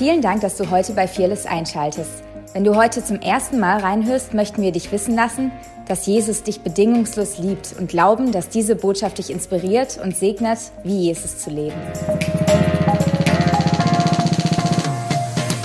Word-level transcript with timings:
Vielen 0.00 0.22
Dank, 0.22 0.40
dass 0.40 0.56
du 0.56 0.70
heute 0.70 0.94
bei 0.94 1.06
Fearless 1.06 1.44
einschaltest. 1.44 2.24
Wenn 2.54 2.64
du 2.64 2.74
heute 2.74 3.04
zum 3.04 3.20
ersten 3.20 3.60
Mal 3.60 3.80
reinhörst, 3.80 4.32
möchten 4.32 4.62
wir 4.62 4.72
dich 4.72 4.90
wissen 4.92 5.14
lassen, 5.14 5.52
dass 5.88 6.06
Jesus 6.06 6.42
dich 6.42 6.62
bedingungslos 6.62 7.36
liebt 7.36 7.74
und 7.78 7.90
glauben, 7.90 8.32
dass 8.32 8.48
diese 8.48 8.76
Botschaft 8.76 9.18
dich 9.18 9.28
inspiriert 9.28 10.00
und 10.02 10.16
segnet, 10.16 10.58
wie 10.84 11.00
Jesus 11.00 11.40
zu 11.40 11.50
leben. 11.50 11.76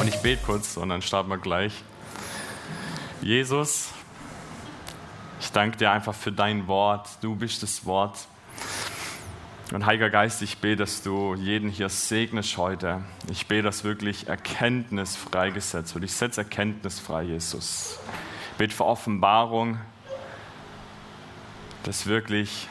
Und 0.02 0.08
ich 0.10 0.18
bete 0.18 0.42
kurz 0.46 0.76
und 0.76 0.90
dann 0.90 1.02
starten 1.02 1.30
wir 1.30 1.38
gleich. 1.38 1.72
Jesus, 3.22 3.88
ich 5.40 5.50
danke 5.54 5.78
dir 5.78 5.92
einfach 5.92 6.14
für 6.14 6.34
dein 6.34 6.68
Wort. 6.68 7.08
Du 7.22 7.38
bist 7.38 7.64
das 7.64 7.86
Wort. 7.86 8.18
Und 9.72 9.88
Heiliger 9.88 10.12
Geist, 10.12 10.44
ich 10.44 10.60
bete, 10.60 10.76
dass 10.76 11.02
du 11.02 11.34
jeden 11.34 11.72
hier 11.72 11.90
segnest 11.90 12.58
heute. 12.58 13.04
Ich 13.32 13.48
bete, 13.48 13.64
dass 13.64 13.84
wirklich 13.84 14.28
Erkenntnis 14.28 15.16
freigesetzt 15.16 15.96
wird. 15.96 16.06
Ich 16.06 16.14
setze 16.14 16.42
Erkenntnis 16.42 17.00
frei, 17.00 17.24
Jesus. 17.24 17.98
Ich 18.52 18.58
bete 18.58 18.76
für 18.76 18.86
Offenbarung, 18.86 19.80
dass 21.82 22.06
wirklich 22.06 22.68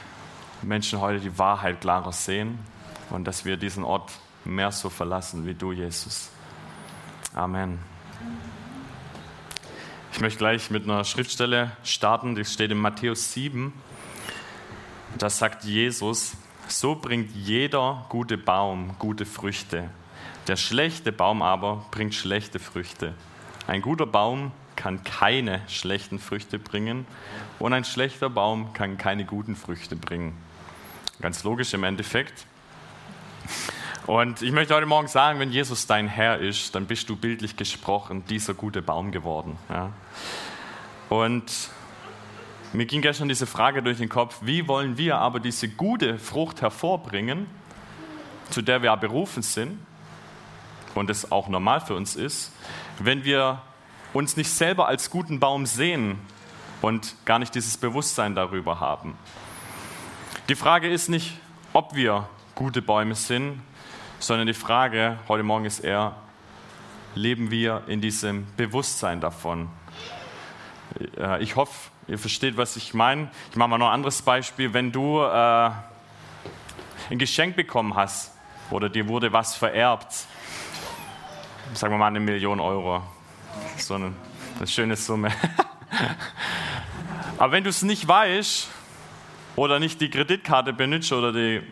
Menschen 0.62 1.00
heute 1.00 1.18
die 1.18 1.36
Wahrheit 1.36 1.80
klarer 1.80 2.12
sehen 2.12 2.60
und 3.10 3.24
dass 3.24 3.44
wir 3.44 3.56
diesen 3.56 3.82
Ort 3.82 4.12
mehr 4.44 4.70
so 4.70 4.88
verlassen 4.88 5.46
wie 5.46 5.54
du, 5.54 5.72
Jesus. 5.72 6.30
Amen. 7.34 7.80
Ich 10.12 10.20
möchte 10.20 10.38
gleich 10.38 10.70
mit 10.70 10.84
einer 10.84 11.02
Schriftstelle 11.02 11.72
starten, 11.82 12.36
die 12.36 12.44
steht 12.44 12.70
in 12.70 12.78
Matthäus 12.78 13.32
7. 13.32 13.72
Da 15.18 15.28
sagt 15.28 15.64
Jesus, 15.64 16.36
so 16.68 16.94
bringt 16.94 17.34
jeder 17.34 18.06
gute 18.08 18.38
Baum 18.38 18.96
gute 18.98 19.26
Früchte. 19.26 19.90
Der 20.48 20.56
schlechte 20.56 21.12
Baum 21.12 21.42
aber 21.42 21.84
bringt 21.90 22.14
schlechte 22.14 22.58
Früchte. 22.58 23.14
Ein 23.66 23.82
guter 23.82 24.06
Baum 24.06 24.52
kann 24.76 25.04
keine 25.04 25.62
schlechten 25.68 26.18
Früchte 26.18 26.58
bringen 26.58 27.06
und 27.58 27.72
ein 27.72 27.84
schlechter 27.84 28.28
Baum 28.28 28.72
kann 28.72 28.98
keine 28.98 29.24
guten 29.24 29.56
Früchte 29.56 29.96
bringen. 29.96 30.36
Ganz 31.20 31.44
logisch 31.44 31.72
im 31.74 31.84
Endeffekt. 31.84 32.46
Und 34.06 34.42
ich 34.42 34.52
möchte 34.52 34.74
heute 34.74 34.86
Morgen 34.86 35.08
sagen, 35.08 35.38
wenn 35.40 35.50
Jesus 35.50 35.86
dein 35.86 36.08
Herr 36.08 36.38
ist, 36.38 36.74
dann 36.74 36.86
bist 36.86 37.08
du 37.08 37.16
bildlich 37.16 37.56
gesprochen 37.56 38.24
dieser 38.28 38.52
gute 38.52 38.82
Baum 38.82 39.12
geworden. 39.12 39.56
Ja. 39.70 39.92
Und 41.08 41.70
mir 42.74 42.86
ging 42.86 43.02
gestern 43.02 43.28
diese 43.28 43.46
Frage 43.46 43.82
durch 43.82 43.98
den 43.98 44.08
Kopf, 44.08 44.38
wie 44.42 44.66
wollen 44.66 44.98
wir 44.98 45.18
aber 45.18 45.38
diese 45.38 45.68
gute 45.68 46.18
Frucht 46.18 46.60
hervorbringen, 46.60 47.46
zu 48.50 48.62
der 48.62 48.82
wir 48.82 48.94
berufen 48.96 49.42
sind 49.42 49.78
und 50.94 51.08
es 51.08 51.30
auch 51.30 51.48
normal 51.48 51.80
für 51.80 51.94
uns 51.94 52.16
ist, 52.16 52.52
wenn 52.98 53.24
wir 53.24 53.62
uns 54.12 54.36
nicht 54.36 54.50
selber 54.50 54.88
als 54.88 55.10
guten 55.10 55.40
Baum 55.40 55.66
sehen 55.66 56.18
und 56.82 57.14
gar 57.24 57.38
nicht 57.38 57.54
dieses 57.54 57.76
Bewusstsein 57.76 58.34
darüber 58.34 58.80
haben. 58.80 59.16
Die 60.48 60.54
Frage 60.54 60.88
ist 60.88 61.08
nicht, 61.08 61.38
ob 61.72 61.94
wir 61.94 62.28
gute 62.54 62.82
Bäume 62.82 63.14
sind, 63.14 63.62
sondern 64.18 64.46
die 64.46 64.54
Frage 64.54 65.18
heute 65.28 65.42
Morgen 65.42 65.64
ist 65.64 65.80
eher, 65.80 66.16
leben 67.14 67.50
wir 67.50 67.84
in 67.86 68.00
diesem 68.00 68.46
Bewusstsein 68.56 69.20
davon? 69.20 69.68
Ich 71.40 71.56
hoffe, 71.56 71.90
Ihr 72.06 72.18
versteht, 72.18 72.56
was 72.56 72.76
ich 72.76 72.92
meine. 72.92 73.30
Ich 73.50 73.56
mache 73.56 73.68
mal 73.70 73.78
noch 73.78 73.88
ein 73.88 73.94
anderes 73.94 74.20
Beispiel. 74.20 74.74
Wenn 74.74 74.92
du 74.92 75.20
äh, 75.22 75.70
ein 77.10 77.18
Geschenk 77.18 77.56
bekommen 77.56 77.94
hast 77.94 78.32
oder 78.70 78.90
dir 78.90 79.08
wurde 79.08 79.32
was 79.32 79.56
vererbt, 79.56 80.12
sagen 81.72 81.94
wir 81.94 81.98
mal 81.98 82.08
eine 82.08 82.20
Million 82.20 82.60
Euro, 82.60 83.02
so 83.78 83.94
eine, 83.94 84.12
eine 84.58 84.66
schöne 84.66 84.96
Summe. 84.96 85.30
Aber 87.38 87.52
wenn 87.52 87.64
du 87.64 87.70
es 87.70 87.82
nicht 87.82 88.06
weißt 88.06 88.68
oder 89.56 89.80
nicht 89.80 90.00
die 90.00 90.10
Kreditkarte 90.10 90.72
benutzt 90.72 91.12
oder 91.12 91.32
die 91.32 91.62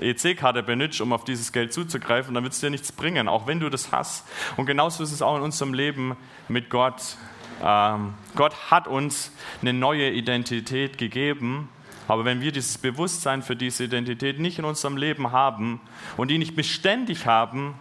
EC-Karte 0.00 0.62
benutzt, 0.62 1.00
um 1.00 1.12
auf 1.12 1.24
dieses 1.24 1.52
Geld 1.52 1.72
zuzugreifen, 1.72 2.34
dann 2.34 2.44
wird 2.44 2.54
es 2.54 2.60
dir 2.60 2.70
nichts 2.70 2.92
bringen, 2.92 3.28
auch 3.28 3.46
wenn 3.46 3.60
du 3.60 3.68
das 3.68 3.92
hast. 3.92 4.26
Und 4.56 4.66
genauso 4.66 5.02
ist 5.02 5.12
es 5.12 5.20
auch 5.20 5.36
in 5.36 5.42
unserem 5.42 5.74
Leben 5.74 6.16
mit 6.48 6.70
Gott. 6.70 7.18
Ähm, 7.62 8.14
Gott 8.34 8.70
hat 8.70 8.88
uns 8.88 9.30
eine 9.60 9.72
neue 9.72 10.10
Identität 10.10 10.98
gegeben, 10.98 11.68
aber 12.08 12.24
wenn 12.24 12.40
wir 12.40 12.52
dieses 12.52 12.78
Bewusstsein 12.78 13.42
für 13.42 13.54
diese 13.54 13.84
Identität 13.84 14.40
nicht 14.40 14.58
in 14.58 14.64
unserem 14.64 14.96
Leben 14.96 15.32
haben 15.32 15.80
und 16.16 16.28
die 16.28 16.38
nicht 16.38 16.56
beständig 16.56 17.26
haben, 17.26 17.74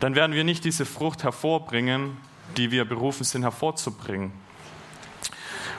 dann 0.00 0.14
werden 0.14 0.32
wir 0.34 0.44
nicht 0.44 0.64
diese 0.64 0.86
Frucht 0.86 1.24
hervorbringen, 1.24 2.16
die 2.56 2.70
wir 2.70 2.84
berufen 2.84 3.24
sind 3.24 3.42
hervorzubringen. 3.42 4.32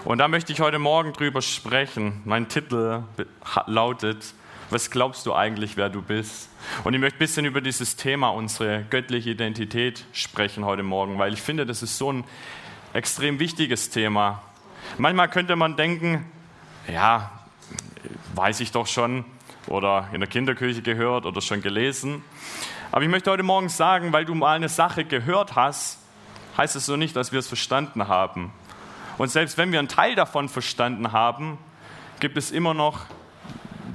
Und 0.06 0.20
da 0.20 0.28
möchte 0.28 0.54
ich 0.54 0.62
heute 0.62 0.80
Morgen 0.80 1.12
drüber 1.14 1.42
sprechen. 1.42 2.22
Mein 2.24 2.48
Titel 2.48 3.04
lautet, 3.66 4.34
was 4.70 4.92
glaubst 4.92 5.26
du 5.26 5.34
eigentlich, 5.34 5.78
wer 5.78 5.90
du 5.90 6.02
bist? 6.02 6.50
Und 6.84 6.94
ich 6.94 7.00
möchte 7.00 7.18
ein 7.18 7.20
bisschen 7.20 7.46
über 7.46 7.60
dieses 7.60 7.96
Thema, 7.96 8.30
unsere 8.30 8.86
göttliche 8.90 9.32
Identität 9.32 10.06
sprechen 10.14 10.64
heute 10.64 10.84
Morgen, 10.84 11.18
weil 11.18 11.34
ich 11.34 11.42
finde, 11.42 11.66
das 11.66 11.82
ist 11.82 11.98
so 11.98 12.14
ein 12.14 12.24
extrem 12.94 13.40
wichtiges 13.40 13.90
Thema. 13.90 14.42
Manchmal 14.98 15.30
könnte 15.30 15.56
man 15.56 15.76
denken, 15.76 16.26
ja, 16.92 17.32
weiß 18.36 18.60
ich 18.62 18.72
doch 18.72 18.88
schon 18.88 19.26
oder 19.68 20.10
in 20.14 20.20
der 20.20 20.30
Kinderkirche 20.30 20.82
gehört 20.82 21.26
oder 21.26 21.42
schon 21.42 21.62
gelesen. 21.62 22.24
Aber 22.92 23.04
ich 23.04 23.10
möchte 23.10 23.30
heute 23.30 23.44
Morgen 23.44 23.70
sagen, 23.70 24.12
weil 24.12 24.26
du 24.26 24.34
mal 24.34 24.56
eine 24.56 24.70
Sache 24.70 25.06
gehört 25.06 25.56
hast, 25.56 26.00
heißt 26.58 26.76
es 26.76 26.86
so 26.86 26.96
nicht, 26.96 27.16
dass 27.16 27.32
wir 27.32 27.40
es 27.40 27.48
verstanden 27.48 28.08
haben. 28.08 28.52
Und 29.18 29.30
selbst 29.30 29.58
wenn 29.58 29.72
wir 29.72 29.80
einen 29.80 29.88
Teil 29.88 30.16
davon 30.16 30.50
verstanden 30.50 31.12
haben, 31.12 31.58
gibt 32.20 32.38
es 32.38 32.52
immer 32.52 32.74
noch 32.74 33.02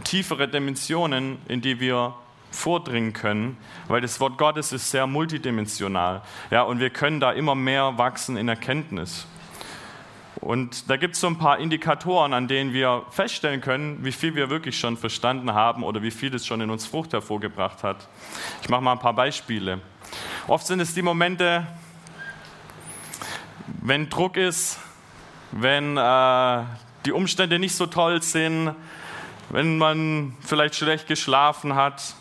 tiefere 0.05 0.47
Dimensionen, 0.47 1.38
in 1.49 1.61
die 1.61 1.81
wir 1.81 2.15
vordringen 2.55 3.13
können, 3.13 3.57
weil 3.89 4.01
das 4.01 4.21
Wort 4.21 4.39
Gottes 4.39 4.73
ist 4.73 4.91
sehr 4.91 5.07
multidimensional. 5.07 6.23
Ja, 6.51 6.63
und 6.63 6.81
wir 6.81 6.91
können 6.91 7.21
da 7.21 7.33
immer 7.33 7.55
mehr 7.55 7.99
wachsen 7.99 8.37
in 8.37 8.49
Erkenntnis. 8.49 9.27
Und 10.41 10.91
da 10.91 10.97
gibt 10.97 11.15
es 11.15 11.21
so 11.21 11.27
ein 11.27 11.39
paar 11.39 11.59
Indikatoren, 11.59 12.35
an 12.35 12.49
denen 12.49 12.75
wir 12.75 13.05
feststellen 13.11 13.61
können, 13.61 14.05
wie 14.05 14.13
viel 14.13 14.35
wir 14.35 14.51
wirklich 14.51 14.79
schon 14.79 14.97
verstanden 14.97 15.55
haben 15.55 15.83
oder 15.83 16.03
wie 16.03 16.11
viel 16.11 16.35
es 16.35 16.47
schon 16.47 16.61
in 16.61 16.71
uns 16.71 16.87
Frucht 16.87 17.13
hervorgebracht 17.13 17.83
hat. 17.83 18.09
Ich 18.61 18.69
mache 18.69 18.83
mal 18.83 18.93
ein 18.93 18.99
paar 18.99 19.15
Beispiele. 19.15 19.81
Oft 20.47 20.67
sind 20.67 20.81
es 20.81 20.93
die 20.93 21.01
Momente, 21.01 21.67
wenn 23.81 24.11
Druck 24.11 24.37
ist, 24.37 24.79
wenn 25.53 25.97
äh, 25.97 26.63
die 27.07 27.13
Umstände 27.13 27.59
nicht 27.59 27.75
so 27.75 27.87
toll 27.87 28.21
sind, 28.21 28.75
wenn 29.51 29.79
man 29.79 30.37
vielleicht 30.41 30.75
schlecht 30.75 31.07
geschlafen 31.07 31.75
hat, 31.75 32.15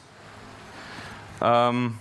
ähm 1.43 1.97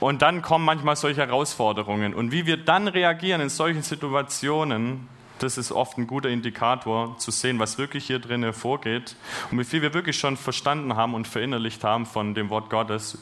und 0.00 0.20
dann 0.20 0.42
kommen 0.42 0.64
manchmal 0.64 0.96
solche 0.96 1.22
Herausforderungen. 1.22 2.12
Und 2.12 2.30
wie 2.30 2.44
wir 2.44 2.58
dann 2.58 2.88
reagieren 2.88 3.40
in 3.40 3.48
solchen 3.48 3.82
Situationen, 3.82 5.08
das 5.38 5.56
ist 5.56 5.72
oft 5.72 5.96
ein 5.96 6.06
guter 6.06 6.28
Indikator, 6.28 7.16
zu 7.18 7.30
sehen, 7.30 7.58
was 7.58 7.78
wirklich 7.78 8.06
hier 8.06 8.18
drin 8.18 8.52
vorgeht 8.52 9.16
und 9.50 9.58
wie 9.58 9.64
viel 9.64 9.80
wir 9.80 9.94
wirklich 9.94 10.18
schon 10.18 10.36
verstanden 10.36 10.96
haben 10.96 11.14
und 11.14 11.26
verinnerlicht 11.26 11.84
haben 11.84 12.04
von 12.06 12.34
dem 12.34 12.50
Wort 12.50 12.68
Gottes 12.70 13.18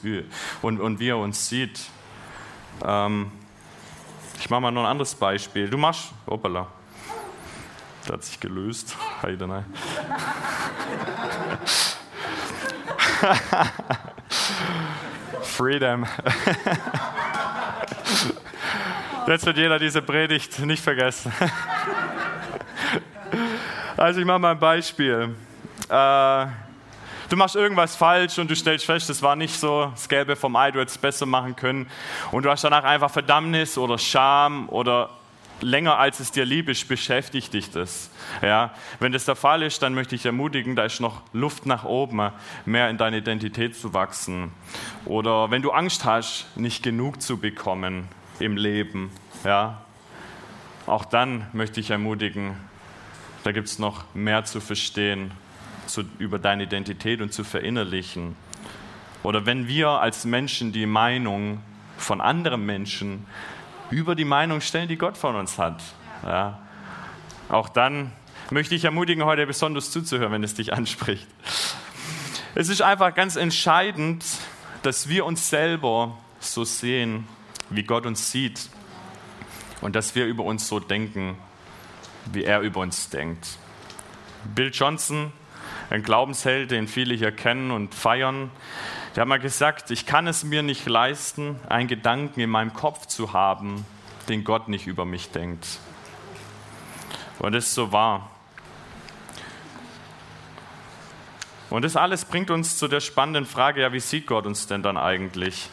und, 0.61 0.81
und 0.81 0.99
wie 0.99 1.09
er 1.09 1.19
uns 1.19 1.49
sieht. 1.49 1.81
Ähm 2.85 3.31
ich 4.43 4.51
mache 4.51 4.61
mal 4.61 4.73
noch 4.73 4.83
ein 4.83 4.91
anderes 4.91 5.15
Beispiel. 5.15 5.71
Du 5.71 5.79
machst, 5.79 6.11
hoppala, 6.27 6.67
der 8.09 8.15
hat 8.15 8.25
sich 8.25 8.41
gelöst. 8.41 8.97
Heide, 9.23 9.47
nein. 9.47 9.65
Freedom. 15.43 16.07
Jetzt 19.27 19.47
wird 19.47 19.57
jeder 19.57 19.79
diese 19.79 20.03
Predigt 20.03 20.59
nicht 20.61 20.83
vergessen. 20.83 21.33
Also 23.97 24.21
ich 24.21 24.27
mache 24.27 24.41
mal 24.41 24.53
ein 24.53 24.59
Beispiel. 24.59 25.35
Äh, 25.89 26.47
du 27.29 27.37
machst 27.37 27.55
irgendwas 27.55 27.95
falsch 27.95 28.39
und 28.39 28.51
du 28.51 28.57
stellst 28.57 28.85
fest, 28.85 29.09
es 29.11 29.23
war 29.23 29.37
nicht 29.37 29.59
so 29.59 29.87
das 29.87 30.09
Gelbe 30.09 30.35
vom 30.35 30.57
Ei, 30.57 30.71
du 30.71 30.81
hättest 30.81 30.97
es 30.97 31.01
besser 31.01 31.27
machen 31.27 31.55
können. 31.55 31.89
Und 32.33 32.45
du 32.45 32.51
hast 32.51 32.65
danach 32.65 32.85
einfach 32.85 33.11
Verdammnis 33.11 33.79
oder 33.79 33.99
Scham 33.99 34.69
oder 34.69 35.11
länger 35.63 35.99
als 35.99 36.21
es 36.21 36.31
dir 36.31 36.45
lieb 36.45 36.69
ist, 36.69 36.89
beschäftigt 36.89 37.55
dich 37.55 37.71
das. 37.71 38.11
Ja? 38.43 38.75
Wenn 39.01 39.13
das 39.13 39.25
der 39.25 39.37
Fall 39.37 39.63
ist, 39.63 39.83
dann 39.83 39.95
möchte 39.95 40.15
ich 40.15 40.27
ermutigen, 40.27 40.77
da 40.77 40.85
ist 40.85 41.01
noch 41.01 41.23
Luft 41.33 41.67
nach 41.67 41.85
oben, 41.85 42.31
mehr 42.67 42.91
in 42.91 42.99
deine 42.99 43.19
Identität 43.19 43.77
zu 43.77 43.95
wachsen. 43.95 44.53
Oder 45.05 45.51
wenn 45.51 45.63
du 45.63 45.71
Angst 45.71 46.05
hast, 46.05 46.47
nicht 46.57 46.83
genug 46.83 47.23
zu 47.23 47.39
bekommen 47.39 48.09
im 48.39 48.57
Leben, 48.57 49.11
ja? 49.45 49.81
auch 50.87 51.05
dann 51.05 51.47
möchte 51.53 51.81
ich 51.81 51.91
ermutigen, 51.91 52.57
da 53.45 53.53
gibt 53.53 53.69
es 53.69 53.79
noch 53.79 54.05
mehr 54.15 54.45
zu 54.45 54.61
verstehen 54.61 55.33
zu, 55.87 56.05
über 56.19 56.39
deine 56.39 56.65
Identität 56.65 57.21
und 57.21 57.33
zu 57.33 57.45
verinnerlichen. 57.45 58.37
oder 59.23 59.47
wenn 59.47 59.69
wir 59.69 59.89
als 59.89 60.25
Menschen 60.25 60.73
die 60.73 60.87
Meinung 60.87 61.61
von 61.97 62.21
anderen 62.21 62.67
Menschen 62.67 63.27
über 63.93 64.15
die 64.15 64.25
Meinung 64.25 64.61
stellen, 64.61 64.89
die 64.89 64.97
Gott 64.97 65.17
von 65.17 65.37
uns 65.37 65.59
hat. 65.59 65.83
Ja. 66.25 66.59
Auch 67.49 67.69
dann 67.69 68.13
möchte 68.51 68.75
ich 68.75 68.85
ermutigen, 68.85 69.25
heute 69.25 69.47
besonders 69.47 69.91
zuzuhören, 69.91 70.33
wenn 70.33 70.43
es 70.43 70.55
dich 70.55 70.73
anspricht. 70.73 71.27
Es 72.55 72.69
ist 72.69 72.83
einfach 72.83 73.15
ganz 73.15 73.37
entscheidend, 73.37 74.25
dass 74.83 75.09
wir 75.09 75.25
uns 75.25 75.49
selber 75.49 76.19
so 76.41 76.65
sehen, 76.65 77.29
wie 77.71 77.83
Gott 77.83 78.05
uns 78.07 78.31
sieht 78.31 78.69
und 79.81 79.95
dass 79.95 80.15
wir 80.15 80.27
über 80.27 80.45
uns 80.45 80.69
so 80.69 80.81
denken, 80.81 81.37
wie 82.33 82.45
er 82.45 82.61
über 82.61 82.81
uns 82.81 83.11
denkt. 83.11 83.59
Bill 84.55 84.71
Johnson, 84.73 85.33
ein 85.91 86.03
Glaubensheld, 86.03 86.71
den 86.71 86.89
viele 86.89 87.15
hier 87.15 87.33
kennen 87.33 87.71
und 87.71 87.95
feiern, 87.95 88.51
der 89.15 89.23
hat 89.23 89.29
mal 89.29 89.39
gesagt, 89.39 89.91
ich 89.91 90.07
kann 90.07 90.27
es 90.27 90.43
mir 90.43 90.63
nicht 90.63 90.89
leisten, 90.89 91.61
einen 91.69 91.87
Gedanken 91.87 92.41
in 92.41 92.49
meinem 92.49 92.73
Kopf 92.73 93.07
zu 93.07 93.35
haben, 93.35 93.85
den 94.29 94.43
Gott 94.43 94.69
nicht 94.69 94.87
über 94.87 95.05
mich 95.05 95.31
denkt. 95.31 95.67
Und 97.39 97.53
das 97.53 97.67
ist 97.67 97.75
so 97.75 97.93
wahr. 97.93 98.31
Und 101.69 101.85
das 101.85 101.97
alles 101.97 102.25
bringt 102.25 102.51
uns 102.51 102.79
zu 102.79 102.89
der 102.89 103.01
spannenden 103.01 103.47
Frage, 103.47 103.83
ja, 103.83 103.93
wie 103.93 104.01
sieht 104.01 104.27
Gott 104.27 104.47
uns 104.47 104.67
denn 104.67 104.83
dann 104.83 104.97
eigentlich? 104.97 105.69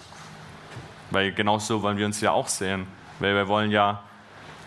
Weil 1.11 1.31
genau 1.31 1.59
so 1.59 1.81
wollen 1.81 1.97
wir 1.97 2.05
uns 2.05 2.21
ja 2.21 2.31
auch 2.31 2.47
sehen, 2.47 2.87
weil 3.19 3.35
wir 3.35 3.47
wollen 3.47 3.71
ja 3.71 4.03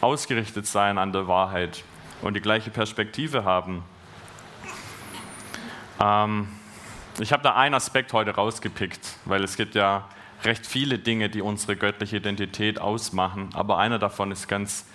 ausgerichtet 0.01 0.67
sein 0.67 0.99
an 0.99 1.13
der 1.13 1.29
Wahrheit 1.29 1.85
und 2.23 2.35
die 2.35 2.41
gleiche 2.41 2.71
Perspektive 2.71 3.45
haben. 3.45 3.85
Ähm, 6.01 6.49
ich 7.19 7.33
habe 7.33 7.43
da 7.43 7.55
einen 7.55 7.75
Aspekt 7.75 8.13
heute 8.13 8.33
rausgepickt, 8.33 9.01
weil 9.25 9.45
es 9.45 9.57
gibt 9.57 9.75
ja 9.75 10.09
recht 10.45 10.67
viele 10.67 10.99
Dinge, 10.99 11.29
die 11.29 11.43
unsere 11.43 11.77
göttliche 11.77 12.17
Identität 12.17 12.81
ausmachen, 12.81 13.51
aber 13.55 13.79
einer 13.79 13.99
davon 13.99 14.33
ist 14.33 14.49
ganz 14.49 14.87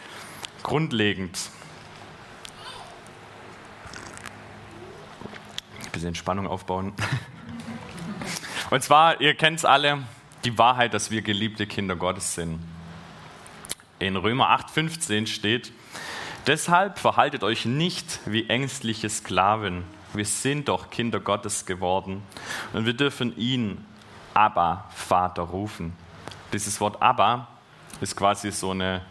grundlegend. 0.64 1.38
Ein 5.84 5.92
bisschen 5.92 6.16
Spannung 6.16 6.48
aufbauen. 6.48 6.94
Und 8.70 8.84
zwar, 8.84 9.22
ihr 9.22 9.34
kennt 9.36 9.60
es 9.60 9.66
alle, 9.66 10.00
die 10.44 10.58
Wahrheit, 10.58 10.94
dass 10.94 11.12
wir 11.12 11.22
geliebte 11.22 11.68
Kinder 11.68 11.96
Gottes 11.96 12.36
sind. 12.36 12.60
In 14.00 14.16
Römer 14.16 14.50
8,15 14.50 15.28
steht, 15.28 15.72
deshalb 16.46 17.00
verhaltet 17.00 17.44
euch 17.44 17.66
nicht 17.66 18.20
wie 18.26 18.50
ängstliche 18.50 19.10
Sklaven. 19.10 19.84
Wir 20.18 20.26
sind 20.26 20.68
doch 20.68 20.90
Kinder 20.90 21.20
Gottes 21.20 21.68
geworden 21.68 22.24
und 22.74 22.88
wir 22.88 22.94
dürfen 22.94 23.38
ihn 23.38 23.86
Abba, 24.34 24.86
Vater 24.90 25.44
rufen. 25.44 25.96
Dieses 26.52 26.82
Wort 26.82 27.00
Abba 27.04 27.48
ist 28.02 28.16
quasi 28.16 28.52
so 28.52 28.72
eine 28.72 29.04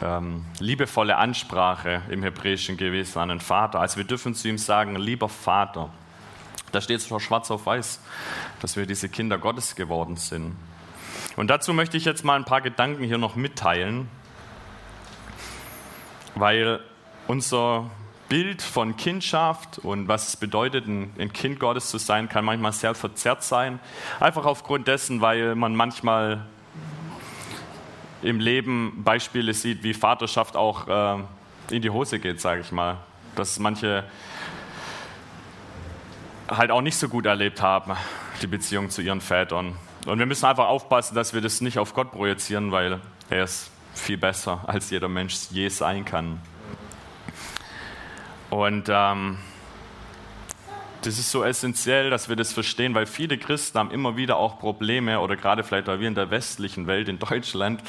ähm, 0.00 0.44
liebevolle 0.58 1.16
Ansprache 1.16 2.02
im 2.10 2.24
Hebräischen 2.24 2.76
gewesen 2.76 3.20
an 3.20 3.28
den 3.28 3.38
Vater. 3.38 3.78
Also 3.78 3.98
wir 3.98 4.04
dürfen 4.04 4.34
zu 4.34 4.48
ihm 4.48 4.58
sagen, 4.58 4.96
lieber 4.96 5.28
Vater. 5.28 5.90
Da 6.72 6.80
steht 6.80 6.96
es 6.96 7.06
schon 7.06 7.20
schwarz 7.20 7.48
auf 7.52 7.64
weiß, 7.64 8.00
dass 8.60 8.76
wir 8.76 8.86
diese 8.86 9.08
Kinder 9.08 9.38
Gottes 9.38 9.76
geworden 9.76 10.16
sind. 10.16 10.56
Und 11.36 11.48
dazu 11.48 11.72
möchte 11.72 11.96
ich 11.96 12.04
jetzt 12.04 12.24
mal 12.24 12.34
ein 12.34 12.44
paar 12.44 12.62
Gedanken 12.62 13.04
hier 13.04 13.18
noch 13.18 13.36
mitteilen, 13.36 14.08
weil 16.34 16.80
unser 17.28 17.88
Bild 18.32 18.62
von 18.62 18.96
Kindschaft 18.96 19.78
und 19.80 20.08
was 20.08 20.28
es 20.28 20.36
bedeutet, 20.38 20.86
ein 20.86 21.32
Kind 21.34 21.60
Gottes 21.60 21.90
zu 21.90 21.98
sein, 21.98 22.30
kann 22.30 22.46
manchmal 22.46 22.72
sehr 22.72 22.94
verzerrt 22.94 23.42
sein. 23.42 23.78
Einfach 24.20 24.46
aufgrund 24.46 24.88
dessen, 24.88 25.20
weil 25.20 25.54
man 25.54 25.76
manchmal 25.76 26.46
im 28.22 28.40
Leben 28.40 29.02
Beispiele 29.04 29.52
sieht, 29.52 29.82
wie 29.82 29.92
Vaterschaft 29.92 30.56
auch 30.56 30.88
äh, 30.88 31.22
in 31.74 31.82
die 31.82 31.90
Hose 31.90 32.20
geht, 32.20 32.40
sage 32.40 32.62
ich 32.62 32.72
mal. 32.72 32.96
Dass 33.36 33.58
manche 33.58 34.04
halt 36.48 36.70
auch 36.70 36.80
nicht 36.80 36.96
so 36.96 37.10
gut 37.10 37.26
erlebt 37.26 37.60
haben, 37.60 37.92
die 38.40 38.46
Beziehung 38.46 38.88
zu 38.88 39.02
ihren 39.02 39.20
Vätern. 39.20 39.76
Und 40.06 40.18
wir 40.18 40.24
müssen 40.24 40.46
einfach 40.46 40.68
aufpassen, 40.68 41.14
dass 41.14 41.34
wir 41.34 41.42
das 41.42 41.60
nicht 41.60 41.78
auf 41.78 41.92
Gott 41.92 42.12
projizieren, 42.12 42.72
weil 42.72 42.98
er 43.28 43.44
ist 43.44 43.70
viel 43.92 44.16
besser, 44.16 44.64
als 44.66 44.88
jeder 44.88 45.08
Mensch 45.08 45.34
je 45.50 45.68
sein 45.68 46.06
kann. 46.06 46.40
Und 48.52 48.90
ähm, 48.90 49.38
das 51.00 51.18
ist 51.18 51.30
so 51.30 51.42
essentiell, 51.42 52.10
dass 52.10 52.28
wir 52.28 52.36
das 52.36 52.52
verstehen, 52.52 52.94
weil 52.94 53.06
viele 53.06 53.38
Christen 53.38 53.78
haben 53.78 53.90
immer 53.90 54.18
wieder 54.18 54.36
auch 54.36 54.58
Probleme, 54.58 55.20
oder 55.20 55.36
gerade 55.36 55.64
vielleicht 55.64 55.88
auch 55.88 55.98
wir 56.00 56.06
in 56.06 56.14
der 56.14 56.30
westlichen 56.30 56.86
Welt, 56.86 57.08
in 57.08 57.18
Deutschland, 57.18 57.82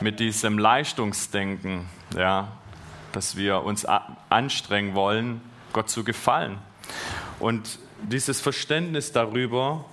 mit 0.00 0.18
diesem 0.18 0.58
Leistungsdenken, 0.58 1.84
ja, 2.16 2.48
dass 3.12 3.36
wir 3.36 3.62
uns 3.64 3.84
anstrengen 4.30 4.94
wollen, 4.94 5.42
Gott 5.74 5.90
zu 5.90 6.02
gefallen. 6.02 6.56
Und 7.38 7.78
dieses 8.02 8.40
Verständnis 8.40 9.12
darüber, 9.12 9.84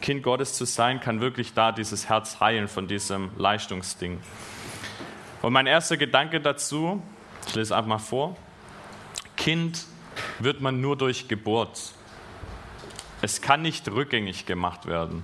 Kind 0.00 0.22
Gottes 0.22 0.54
zu 0.54 0.66
sein, 0.66 1.00
kann 1.00 1.20
wirklich 1.20 1.52
da 1.52 1.72
dieses 1.72 2.08
Herz 2.08 2.38
heilen 2.38 2.68
von 2.68 2.86
diesem 2.86 3.30
Leistungsding. 3.36 4.20
Und 5.42 5.52
mein 5.52 5.66
erster 5.66 5.96
Gedanke 5.96 6.40
dazu, 6.40 7.02
ich 7.48 7.56
lese 7.56 7.74
einfach 7.74 7.88
mal 7.88 7.98
vor, 7.98 8.36
Kind 9.38 9.86
wird 10.40 10.60
man 10.60 10.80
nur 10.80 10.96
durch 10.96 11.28
Geburt. 11.28 11.92
Es 13.22 13.40
kann 13.40 13.62
nicht 13.62 13.88
rückgängig 13.88 14.46
gemacht 14.46 14.86
werden. 14.86 15.22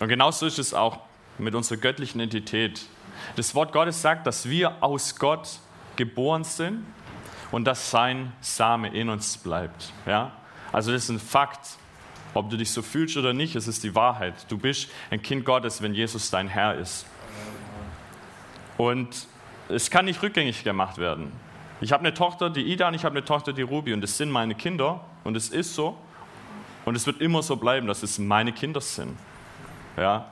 Und 0.00 0.08
genauso 0.08 0.46
ist 0.46 0.58
es 0.58 0.72
auch 0.72 1.00
mit 1.36 1.54
unserer 1.54 1.78
göttlichen 1.78 2.20
Identität. 2.20 2.86
Das 3.36 3.54
Wort 3.54 3.72
Gottes 3.72 4.00
sagt, 4.00 4.26
dass 4.26 4.48
wir 4.48 4.82
aus 4.82 5.16
Gott 5.16 5.58
geboren 5.96 6.44
sind 6.44 6.86
und 7.50 7.64
dass 7.64 7.90
sein 7.90 8.32
Same 8.40 8.88
in 8.88 9.08
uns 9.08 9.36
bleibt. 9.36 9.92
Ja? 10.06 10.32
Also 10.72 10.92
das 10.92 11.04
ist 11.04 11.10
ein 11.10 11.20
Fakt. 11.20 11.76
Ob 12.34 12.50
du 12.50 12.56
dich 12.56 12.70
so 12.70 12.82
fühlst 12.82 13.16
oder 13.16 13.32
nicht, 13.32 13.56
es 13.56 13.66
ist 13.66 13.82
die 13.82 13.94
Wahrheit. 13.94 14.34
Du 14.48 14.58
bist 14.58 14.90
ein 15.10 15.22
Kind 15.22 15.44
Gottes, 15.44 15.82
wenn 15.82 15.94
Jesus 15.94 16.30
dein 16.30 16.46
Herr 16.46 16.76
ist. 16.76 17.06
Und 18.76 19.26
es 19.68 19.90
kann 19.90 20.04
nicht 20.04 20.22
rückgängig 20.22 20.62
gemacht 20.62 20.98
werden. 20.98 21.32
Ich 21.80 21.92
habe 21.92 22.00
eine 22.00 22.12
Tochter, 22.12 22.50
die 22.50 22.62
Ida, 22.72 22.88
und 22.88 22.94
ich 22.94 23.04
habe 23.04 23.16
eine 23.16 23.24
Tochter, 23.24 23.52
die 23.52 23.62
Ruby, 23.62 23.92
und 23.92 24.00
das 24.00 24.16
sind 24.16 24.30
meine 24.30 24.54
Kinder, 24.54 25.00
und 25.24 25.36
es 25.36 25.48
ist 25.50 25.74
so. 25.74 25.96
Und 26.84 26.96
es 26.96 27.06
wird 27.06 27.20
immer 27.20 27.42
so 27.42 27.56
bleiben, 27.56 27.86
dass 27.86 28.02
es 28.02 28.18
meine 28.18 28.52
Kinder 28.52 28.80
sind. 28.80 29.16
Ja. 29.96 30.26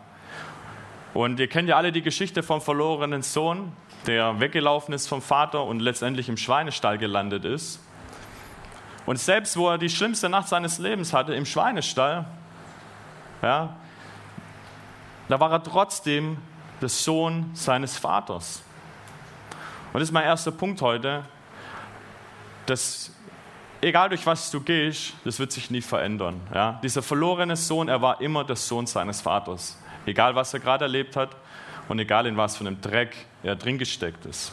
Und 1.15 1.39
ihr 1.39 1.49
kennt 1.49 1.69
ja 1.69 1.77
alle 1.77 1.93
die 1.93 2.03
Geschichte 2.03 2.43
vom 2.43 2.61
verlorenen 2.61 3.23
Sohn, 3.23 3.73
der 4.07 4.41
weggelaufen 4.41 4.95
ist 4.95 5.07
vom 5.07 5.23
Vater 5.23 5.65
und 5.65 5.81
letztendlich 5.81 6.29
im 6.29 6.37
Schweinestall 6.37 6.99
gelandet 6.99 7.45
ist. 7.45 7.81
Und 9.05 9.19
selbst 9.19 9.57
wo 9.57 9.69
er 9.69 9.79
die 9.79 9.89
schlimmste 9.89 10.29
Nacht 10.29 10.49
seines 10.49 10.79
Lebens 10.79 11.13
hatte, 11.13 11.35
im 11.35 11.47
Schweinestall, 11.47 12.27
ja, 13.41 13.77
da 15.29 15.41
war 15.41 15.53
er 15.53 15.63
trotzdem 15.63 16.39
der 16.81 16.89
Sohn 16.89 17.51
seines 17.55 17.97
Vaters. 17.97 18.63
Und 19.93 20.01
das 20.01 20.09
ist 20.09 20.13
mein 20.13 20.25
erster 20.25 20.53
Punkt 20.53 20.83
heute, 20.83 21.25
dass 22.67 23.11
egal 23.81 24.09
durch 24.09 24.27
was 24.27 24.51
du 24.51 24.61
gehst, 24.61 25.15
das 25.25 25.39
wird 25.39 25.53
sich 25.53 25.71
nie 25.71 25.81
verändern. 25.81 26.41
Ja? 26.53 26.81
Dieser 26.83 27.03
verlorene 27.03 27.57
Sohn, 27.57 27.89
er 27.89 28.03
war 28.03 28.21
immer 28.21 28.45
der 28.45 28.57
Sohn 28.57 28.87
seines 28.87 29.21
Vaters. 29.21 29.79
Egal 30.05 30.35
was 30.35 30.55
er 30.55 30.61
gerade 30.61 30.85
erlebt 30.85 31.17
hat 31.17 31.31
und 31.89 31.99
egal 31.99 32.27
in 32.27 32.37
was 32.37 32.57
für 32.57 32.67
einem 32.67 32.81
Dreck 32.81 33.15
er 33.43 33.57
drin 33.57 33.79
gesteckt 33.79 34.25
ist. 34.27 34.53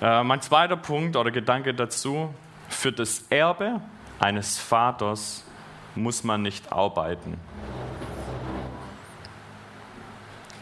Äh, 0.00 0.22
mein 0.22 0.40
zweiter 0.40 0.76
Punkt 0.76 1.16
oder 1.16 1.30
Gedanke 1.30 1.74
dazu, 1.74 2.34
für 2.68 2.92
das 2.92 3.26
Erbe 3.28 3.80
eines 4.18 4.58
Vaters 4.58 5.44
muss 5.94 6.24
man 6.24 6.42
nicht 6.42 6.72
arbeiten. 6.72 7.38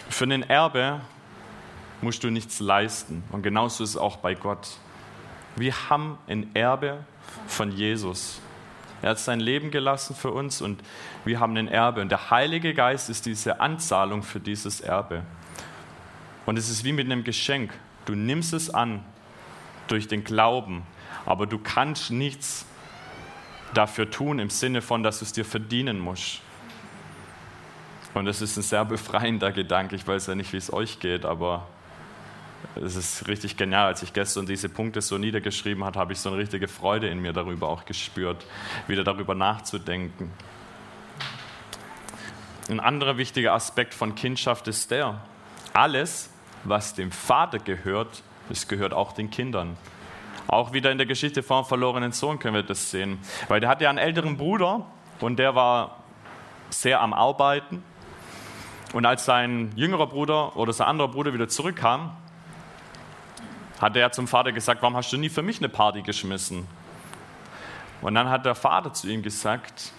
Für 0.09 0.25
ein 0.25 0.42
Erbe 0.42 1.00
musst 2.00 2.23
du 2.25 2.31
nichts 2.31 2.61
leisten. 2.61 3.25
Und 3.33 3.43
genauso 3.43 3.85
ist 3.85 3.90
es 3.90 3.97
auch 3.97 4.17
bei 4.17 4.35
Gott. 4.35 4.76
Wir 5.57 5.90
haben 5.90 6.19
ein 6.26 6.55
Erbe 6.55 7.05
von 7.47 7.73
Jesus. 7.73 8.40
Er 9.02 9.11
hat 9.11 9.19
sein 9.19 9.40
Leben 9.40 9.71
gelassen 9.71 10.17
für 10.17 10.31
uns 10.31 10.61
und 10.61 10.83
wir 11.25 11.40
haben 11.40 11.57
ein 11.57 11.69
Erbe. 11.69 12.00
Und 12.00 12.11
der 12.11 12.31
Heilige 12.31 12.75
Geist 12.75 13.11
ist 13.11 13.26
diese 13.26 13.61
Anzahlung 13.61 14.23
für 14.23 14.40
dieses 14.40 14.81
Erbe. 14.81 15.23
Und 16.47 16.59
es 16.59 16.69
ist 16.71 16.85
wie 16.85 16.93
mit 16.93 17.07
einem 17.07 17.25
Geschenk. 17.25 17.73
Du 18.07 18.14
nimmst 18.14 18.52
es 18.52 18.71
an 18.71 19.05
durch 19.87 20.09
den 20.09 20.25
Glauben. 20.25 20.83
Aber 21.26 21.47
du 21.47 21.59
kannst 21.59 22.11
nichts 22.11 22.64
dafür 23.75 24.11
tun 24.11 24.38
im 24.38 24.50
Sinne 24.50 24.81
von, 24.83 25.02
dass 25.02 25.19
du 25.19 25.25
es 25.25 25.33
dir 25.33 25.45
verdienen 25.45 26.00
musst. 26.00 26.40
Und 28.14 28.25
das 28.25 28.40
ist 28.40 28.57
ein 28.57 28.62
sehr 28.62 28.85
befreiender 28.85 29.52
Gedanke. 29.52 29.95
Ich 29.95 30.07
weiß 30.07 30.28
ja 30.28 30.35
nicht, 30.35 30.52
wie 30.52 30.57
es 30.57 30.73
euch 30.73 30.99
geht, 30.99 31.25
aber 31.25 31.69
es 32.77 32.97
ist 32.97 33.29
richtig 33.29 33.57
genial. 33.57 33.87
Als 33.87 34.03
ich 34.03 34.12
gestern 34.12 34.47
diese 34.47 34.69
Punkte 34.69 35.00
so 35.00 35.19
niedergeschrieben 35.19 35.85
habe, 35.85 35.99
habe 35.99 36.12
ich 36.12 36.21
so 36.21 36.31
eine 36.31 36.38
richtige 36.38 36.69
Freude 36.69 37.09
in 37.09 37.21
mir 37.21 37.33
darüber 37.33 37.69
auch 37.69 37.85
gespürt, 37.85 38.47
wieder 38.87 39.05
darüber 39.05 39.35
nachzudenken. 39.35 40.31
Ein 42.69 42.81
anderer 42.81 43.17
wichtiger 43.17 43.55
Aspekt 43.55 43.95
von 43.95 44.15
Kindschaft 44.15 44.69
ist 44.69 44.91
der, 44.91 45.21
alles, 45.73 46.31
was 46.65 46.95
dem 46.95 47.11
Vater 47.11 47.59
gehört, 47.59 48.23
es 48.50 48.69
gehört 48.69 48.93
auch 48.93 49.12
den 49.12 49.31
Kindern. 49.31 49.77
Auch 50.49 50.73
wieder 50.73 50.91
in 50.91 50.99
der 50.99 51.07
Geschichte 51.07 51.43
vom 51.43 51.65
verlorenen 51.65 52.12
Sohn 52.12 52.38
können 52.38 52.55
wir 52.55 52.62
das 52.62 52.91
sehen. 52.91 53.19
Weil 53.49 53.61
der 53.61 53.69
hatte 53.69 53.85
ja 53.85 53.91
einen 53.91 53.99
älteren 53.99 54.37
Bruder 54.37 54.87
und 55.21 55.38
der 55.38 55.55
war 55.55 56.03
sehr 56.71 57.00
am 57.00 57.12
Arbeiten. 57.12 57.83
Und 58.95 59.05
als 59.05 59.27
sein 59.27 59.73
jüngerer 59.77 60.07
Bruder 60.07 60.57
oder 60.57 60.73
sein 60.73 60.87
anderer 60.87 61.09
Bruder 61.09 61.35
wieder 61.35 61.49
zurückkam, 61.49 62.17
hat 63.80 63.97
er 63.97 64.12
zum 64.12 64.26
Vater 64.26 64.52
gesagt, 64.52 64.82
warum 64.82 64.97
hast 64.97 65.12
du 65.12 65.16
nie 65.16 65.28
für 65.28 65.42
mich 65.42 65.58
eine 65.58 65.68
Party 65.68 66.02
geschmissen? 66.02 66.66
Und 68.00 68.14
dann 68.14 68.28
hat 68.28 68.44
der 68.44 68.54
Vater 68.54 68.92
zu 68.92 69.08
ihm 69.08 69.23
gesagt, 69.23 69.92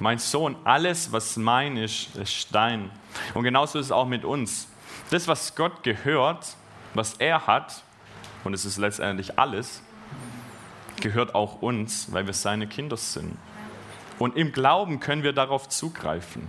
mein 0.00 0.18
Sohn, 0.18 0.56
alles, 0.64 1.10
was 1.12 1.36
mein 1.36 1.76
ist, 1.76 2.14
ist 2.16 2.54
dein. 2.54 2.90
Und 3.34 3.42
genauso 3.42 3.78
ist 3.78 3.86
es 3.86 3.92
auch 3.92 4.06
mit 4.06 4.24
uns. 4.24 4.68
Das, 5.10 5.26
was 5.26 5.54
Gott 5.56 5.82
gehört, 5.82 6.54
was 6.94 7.14
er 7.14 7.46
hat, 7.46 7.82
und 8.44 8.54
es 8.54 8.64
ist 8.64 8.78
letztendlich 8.78 9.38
alles, 9.38 9.82
gehört 11.00 11.34
auch 11.34 11.62
uns, 11.62 12.12
weil 12.12 12.26
wir 12.26 12.34
seine 12.34 12.66
Kinder 12.66 12.96
sind. 12.96 13.36
Und 14.18 14.36
im 14.36 14.52
Glauben 14.52 15.00
können 15.00 15.22
wir 15.22 15.32
darauf 15.32 15.68
zugreifen. 15.68 16.48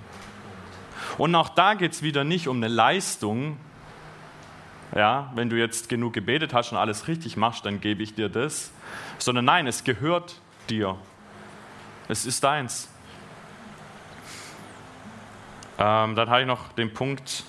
Und 1.18 1.34
auch 1.36 1.50
da 1.50 1.74
geht 1.74 1.94
es 1.94 2.02
wieder 2.02 2.24
nicht 2.24 2.48
um 2.48 2.58
eine 2.58 2.68
Leistung. 2.68 3.58
Ja, 4.96 5.32
wenn 5.36 5.50
du 5.50 5.56
jetzt 5.56 5.88
genug 5.88 6.14
gebetet 6.14 6.54
hast 6.54 6.72
und 6.72 6.78
alles 6.78 7.08
richtig 7.08 7.38
machst, 7.38 7.66
dann 7.66 7.80
gebe 7.80 8.02
ich 8.02 8.16
dir 8.16 8.30
das. 8.30 8.72
Sondern 9.20 9.46
nein, 9.46 9.68
es 9.68 9.84
gehört 9.84 10.42
dir. 10.70 10.98
Es 12.08 12.26
ist 12.26 12.44
deins. 12.44 12.90
Ähm, 15.78 16.16
dann 16.16 16.30
habe 16.30 16.42
ich 16.42 16.48
noch 16.48 16.74
den 16.74 16.94
Punkt, 16.94 17.44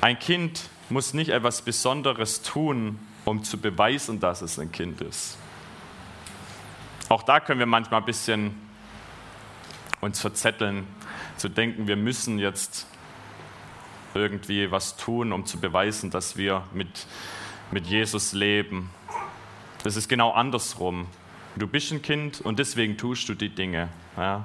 ein 0.00 0.18
Kind 0.18 0.68
muss 0.90 1.14
nicht 1.14 1.30
etwas 1.30 1.62
Besonderes 1.62 2.42
tun, 2.42 2.98
um 3.24 3.44
zu 3.44 3.58
beweisen, 3.58 4.20
dass 4.20 4.42
es 4.42 4.58
ein 4.58 4.72
Kind 4.72 5.00
ist. 5.00 5.38
Auch 7.08 7.22
da 7.22 7.40
können 7.40 7.58
wir 7.58 7.66
manchmal 7.66 8.00
ein 8.00 8.06
bisschen 8.06 8.54
uns 10.00 10.20
verzetteln, 10.20 10.86
zu 11.36 11.48
denken, 11.48 11.86
wir 11.86 11.96
müssen 11.96 12.38
jetzt 12.38 12.86
irgendwie 14.18 14.70
was 14.70 14.96
tun, 14.96 15.32
um 15.32 15.46
zu 15.46 15.58
beweisen, 15.60 16.10
dass 16.10 16.36
wir 16.36 16.64
mit, 16.72 17.06
mit 17.70 17.86
Jesus 17.86 18.32
leben. 18.32 18.90
Das 19.84 19.96
ist 19.96 20.08
genau 20.08 20.32
andersrum. 20.32 21.06
Du 21.56 21.66
bist 21.66 21.92
ein 21.92 22.02
Kind 22.02 22.40
und 22.40 22.58
deswegen 22.58 22.96
tust 22.96 23.28
du 23.28 23.34
die 23.34 23.48
Dinge. 23.48 23.88
Ja. 24.16 24.44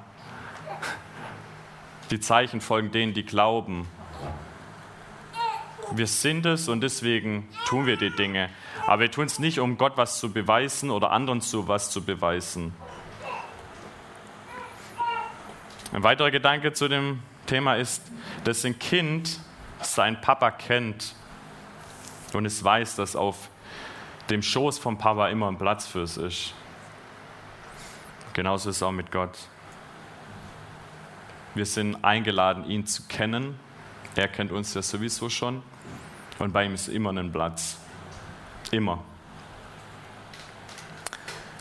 Die 2.12 2.20
Zeichen 2.20 2.62
folgen 2.62 2.92
denen, 2.92 3.14
die 3.14 3.24
glauben. 3.24 3.88
Wir 5.92 6.08
sind 6.08 6.46
es 6.46 6.70
und 6.70 6.82
deswegen 6.82 7.48
tun 7.66 7.86
wir 7.86 7.98
die 7.98 8.10
Dinge. 8.10 8.50
Aber 8.88 9.02
wir 9.02 9.12
tun 9.12 9.26
es 9.26 9.40
nicht, 9.40 9.60
um 9.60 9.78
Gott 9.78 9.94
was 9.96 10.20
zu 10.20 10.32
beweisen 10.32 10.90
oder 10.90 11.12
anderen 11.12 11.42
zu 11.42 11.68
was 11.68 11.90
zu 11.92 12.04
beweisen. 12.04 12.74
Ein 15.92 16.04
weiterer 16.04 16.32
Gedanke 16.32 16.74
zu 16.74 16.88
dem 16.88 17.20
Thema 17.46 17.76
ist, 17.76 18.02
dass 18.44 18.66
ein 18.66 18.80
Kind 18.80 19.40
seinen 19.86 20.20
Papa 20.22 20.52
kennt 20.52 21.16
und 22.34 22.46
es 22.46 22.64
weiß, 22.64 22.96
dass 22.96 23.16
auf 23.16 23.50
dem 24.30 24.42
Schoß 24.42 24.80
vom 24.80 24.98
Papa 24.98 25.28
immer 25.30 25.48
ein 25.48 25.58
Platz 25.58 25.88
für 25.88 26.02
es 26.02 26.18
ist. 26.18 26.54
Genauso 28.34 28.70
ist 28.70 28.78
es 28.78 28.84
auch 28.84 28.92
mit 28.92 29.12
Gott. 29.12 29.38
Wir 31.56 31.66
sind 31.66 32.04
eingeladen, 32.04 32.66
ihn 32.66 32.86
zu 32.88 33.04
kennen. 33.04 33.60
Er 34.16 34.28
kennt 34.28 34.52
uns 34.52 34.74
ja 34.74 34.82
sowieso 34.82 35.30
schon. 35.30 35.62
Und 36.40 36.52
bei 36.52 36.66
ihm 36.66 36.74
ist 36.74 36.88
immer 36.88 37.12
ein 37.12 37.32
Platz. 37.32 37.78
Immer. 38.72 39.04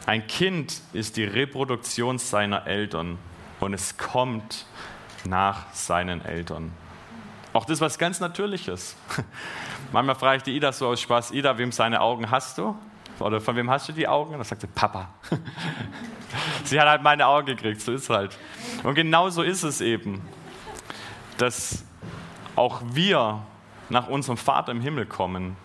Ein 0.07 0.27
Kind 0.27 0.81
ist 0.93 1.17
die 1.17 1.25
Reproduktion 1.25 2.19
seiner 2.19 2.67
Eltern 2.67 3.19
und 3.61 3.75
es 3.75 3.97
kommt 3.97 4.67
nach 5.25 5.73
seinen 5.73 6.25
Eltern. 6.25 6.73
Auch 7.53 7.65
das 7.65 7.75
ist 7.75 7.81
was 7.81 7.99
ganz 7.99 8.21
Natürliches. 8.21 8.97
Manchmal 9.93 10.15
frage 10.15 10.37
ich 10.39 10.43
die 10.43 10.57
Ida 10.57 10.73
so 10.73 10.89
aus 10.89 11.01
Spaß, 11.01 11.33
Ida, 11.33 11.59
wem 11.59 11.71
seine 11.71 12.01
Augen 12.01 12.31
hast 12.31 12.59
du? 12.59 12.77
Oder 13.19 13.41
von 13.41 13.55
wem 13.57 13.71
hast 13.71 13.89
du 13.89 13.93
die 13.93 14.09
Augen? 14.09 14.33
Und 14.33 14.39
dann 14.39 14.45
sagt 14.45 14.63
sie, 14.63 14.67
Papa. 14.67 15.11
sie 16.65 16.81
hat 16.81 16.89
halt 16.89 17.03
meine 17.03 17.27
Augen 17.27 17.47
gekriegt, 17.47 17.81
so 17.81 17.93
ist 17.93 18.05
es 18.05 18.11
halt. 18.11 18.39
Und 18.83 18.95
genau 18.95 19.29
so 19.29 19.43
ist 19.43 19.63
es 19.63 19.81
eben, 19.81 20.23
dass 21.37 21.85
auch 22.57 22.81
wir 22.85 23.43
nach 23.91 24.09
unserem 24.09 24.39
Vater 24.39 24.73
im 24.73 24.81
Himmel 24.81 25.05
kommen. 25.05 25.57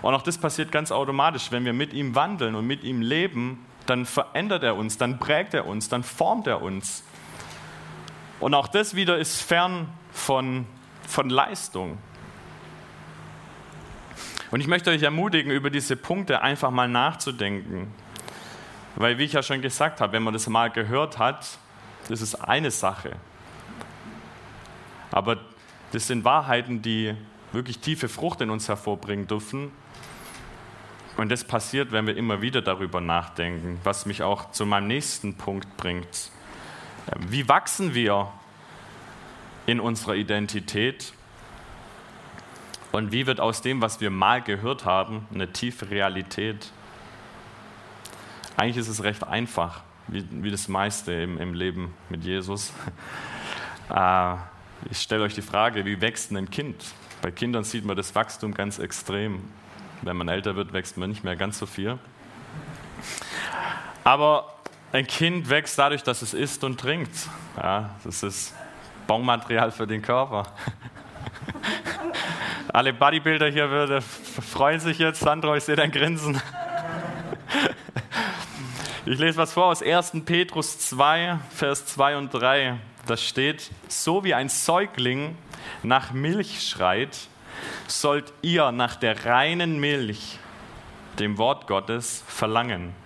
Und 0.00 0.14
auch 0.14 0.22
das 0.22 0.38
passiert 0.38 0.72
ganz 0.72 0.90
automatisch. 0.90 1.50
Wenn 1.50 1.64
wir 1.64 1.72
mit 1.74 1.92
ihm 1.92 2.14
wandeln 2.14 2.54
und 2.54 2.66
mit 2.66 2.84
ihm 2.84 3.02
leben, 3.02 3.66
dann 3.84 4.06
verändert 4.06 4.62
er 4.62 4.76
uns, 4.76 4.96
dann 4.96 5.18
prägt 5.18 5.52
er 5.52 5.66
uns, 5.66 5.88
dann 5.88 6.02
formt 6.02 6.46
er 6.46 6.62
uns. 6.62 7.04
Und 8.40 8.54
auch 8.54 8.68
das 8.68 8.94
wieder 8.94 9.18
ist 9.18 9.40
fern 9.42 9.88
von, 10.16 10.66
von 11.06 11.30
Leistung. 11.30 11.98
Und 14.50 14.60
ich 14.60 14.66
möchte 14.66 14.90
euch 14.90 15.02
ermutigen, 15.02 15.52
über 15.52 15.70
diese 15.70 15.96
Punkte 15.96 16.40
einfach 16.40 16.70
mal 16.70 16.88
nachzudenken. 16.88 17.92
Weil, 18.96 19.18
wie 19.18 19.24
ich 19.24 19.34
ja 19.34 19.42
schon 19.42 19.60
gesagt 19.60 20.00
habe, 20.00 20.14
wenn 20.14 20.22
man 20.22 20.32
das 20.32 20.48
mal 20.48 20.70
gehört 20.70 21.18
hat, 21.18 21.58
das 22.08 22.22
ist 22.22 22.36
eine 22.36 22.70
Sache. 22.70 23.16
Aber 25.10 25.38
das 25.92 26.06
sind 26.06 26.24
Wahrheiten, 26.24 26.80
die 26.80 27.14
wirklich 27.52 27.78
tiefe 27.78 28.08
Frucht 28.08 28.40
in 28.40 28.50
uns 28.50 28.68
hervorbringen 28.68 29.26
dürfen. 29.26 29.70
Und 31.16 31.30
das 31.30 31.44
passiert, 31.44 31.92
wenn 31.92 32.06
wir 32.06 32.16
immer 32.16 32.40
wieder 32.40 32.62
darüber 32.62 33.00
nachdenken, 33.00 33.80
was 33.84 34.06
mich 34.06 34.22
auch 34.22 34.50
zu 34.50 34.64
meinem 34.64 34.86
nächsten 34.86 35.34
Punkt 35.36 35.76
bringt. 35.76 36.30
Wie 37.28 37.48
wachsen 37.48 37.94
wir 37.94 38.32
in 39.66 39.80
unserer 39.80 40.14
Identität? 40.14 41.12
Und 42.92 43.12
wie 43.12 43.26
wird 43.26 43.40
aus 43.40 43.60
dem, 43.60 43.82
was 43.82 44.00
wir 44.00 44.10
mal 44.10 44.40
gehört 44.40 44.84
haben, 44.84 45.26
eine 45.34 45.52
tiefe 45.52 45.90
Realität? 45.90 46.72
Eigentlich 48.56 48.78
ist 48.78 48.88
es 48.88 49.02
recht 49.02 49.24
einfach, 49.24 49.82
wie, 50.08 50.24
wie 50.30 50.50
das 50.50 50.68
meiste 50.68 51.12
im, 51.12 51.38
im 51.38 51.52
Leben 51.52 51.94
mit 52.08 52.24
Jesus. 52.24 52.72
Äh, 53.90 54.36
ich 54.90 54.98
stelle 54.98 55.24
euch 55.24 55.34
die 55.34 55.42
Frage, 55.42 55.84
wie 55.84 56.00
wächst 56.00 56.30
ein 56.30 56.50
Kind? 56.50 56.82
Bei 57.20 57.30
Kindern 57.30 57.64
sieht 57.64 57.84
man 57.84 57.96
das 57.96 58.14
Wachstum 58.14 58.54
ganz 58.54 58.78
extrem. 58.78 59.42
Wenn 60.02 60.16
man 60.16 60.28
älter 60.28 60.56
wird, 60.56 60.72
wächst 60.72 60.96
man 60.96 61.10
nicht 61.10 61.24
mehr 61.24 61.36
ganz 61.36 61.58
so 61.58 61.66
viel. 61.66 61.98
Aber 64.04 64.54
ein 64.92 65.06
Kind 65.06 65.50
wächst 65.50 65.78
dadurch, 65.78 66.02
dass 66.02 66.22
es 66.22 66.32
isst 66.32 66.64
und 66.64 66.78
trinkt. 66.78 67.28
Ja, 67.56 67.90
das 68.04 68.22
ist 68.22 68.54
Baumaterial 69.06 69.70
für 69.70 69.86
den 69.86 70.02
Körper. 70.02 70.44
Alle 72.72 72.92
Bodybuilder 72.92 73.48
hier 73.48 73.70
würde, 73.70 74.00
freuen 74.00 74.80
sich 74.80 74.98
jetzt. 74.98 75.20
Sandro, 75.20 75.54
ich 75.54 75.64
sehe 75.64 75.76
dein 75.76 75.90
Grinsen. 75.90 76.40
Ich 79.08 79.20
lese 79.20 79.38
was 79.38 79.52
vor 79.52 79.66
aus 79.66 79.84
1. 79.84 80.22
Petrus 80.24 80.80
2, 80.80 81.38
Vers 81.50 81.86
2 81.86 82.16
und 82.16 82.34
3. 82.34 82.76
Da 83.06 83.16
steht, 83.16 83.70
so 83.86 84.24
wie 84.24 84.34
ein 84.34 84.48
Säugling 84.48 85.38
nach 85.84 86.10
Milch 86.10 86.68
schreit, 86.68 87.16
sollt 87.86 88.32
ihr 88.42 88.72
nach 88.72 88.96
der 88.96 89.24
reinen 89.24 89.78
Milch, 89.78 90.40
dem 91.20 91.38
Wort 91.38 91.68
Gottes, 91.68 92.24
verlangen, 92.26 92.96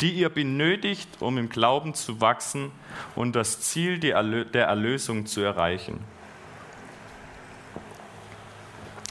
die 0.00 0.12
ihr 0.12 0.28
benötigt, 0.28 1.08
um 1.20 1.38
im 1.38 1.48
Glauben 1.48 1.94
zu 1.94 2.20
wachsen 2.20 2.70
und 3.14 3.34
das 3.34 3.60
Ziel 3.60 3.98
der 3.98 4.66
Erlösung 4.66 5.26
zu 5.26 5.40
erreichen. 5.40 6.00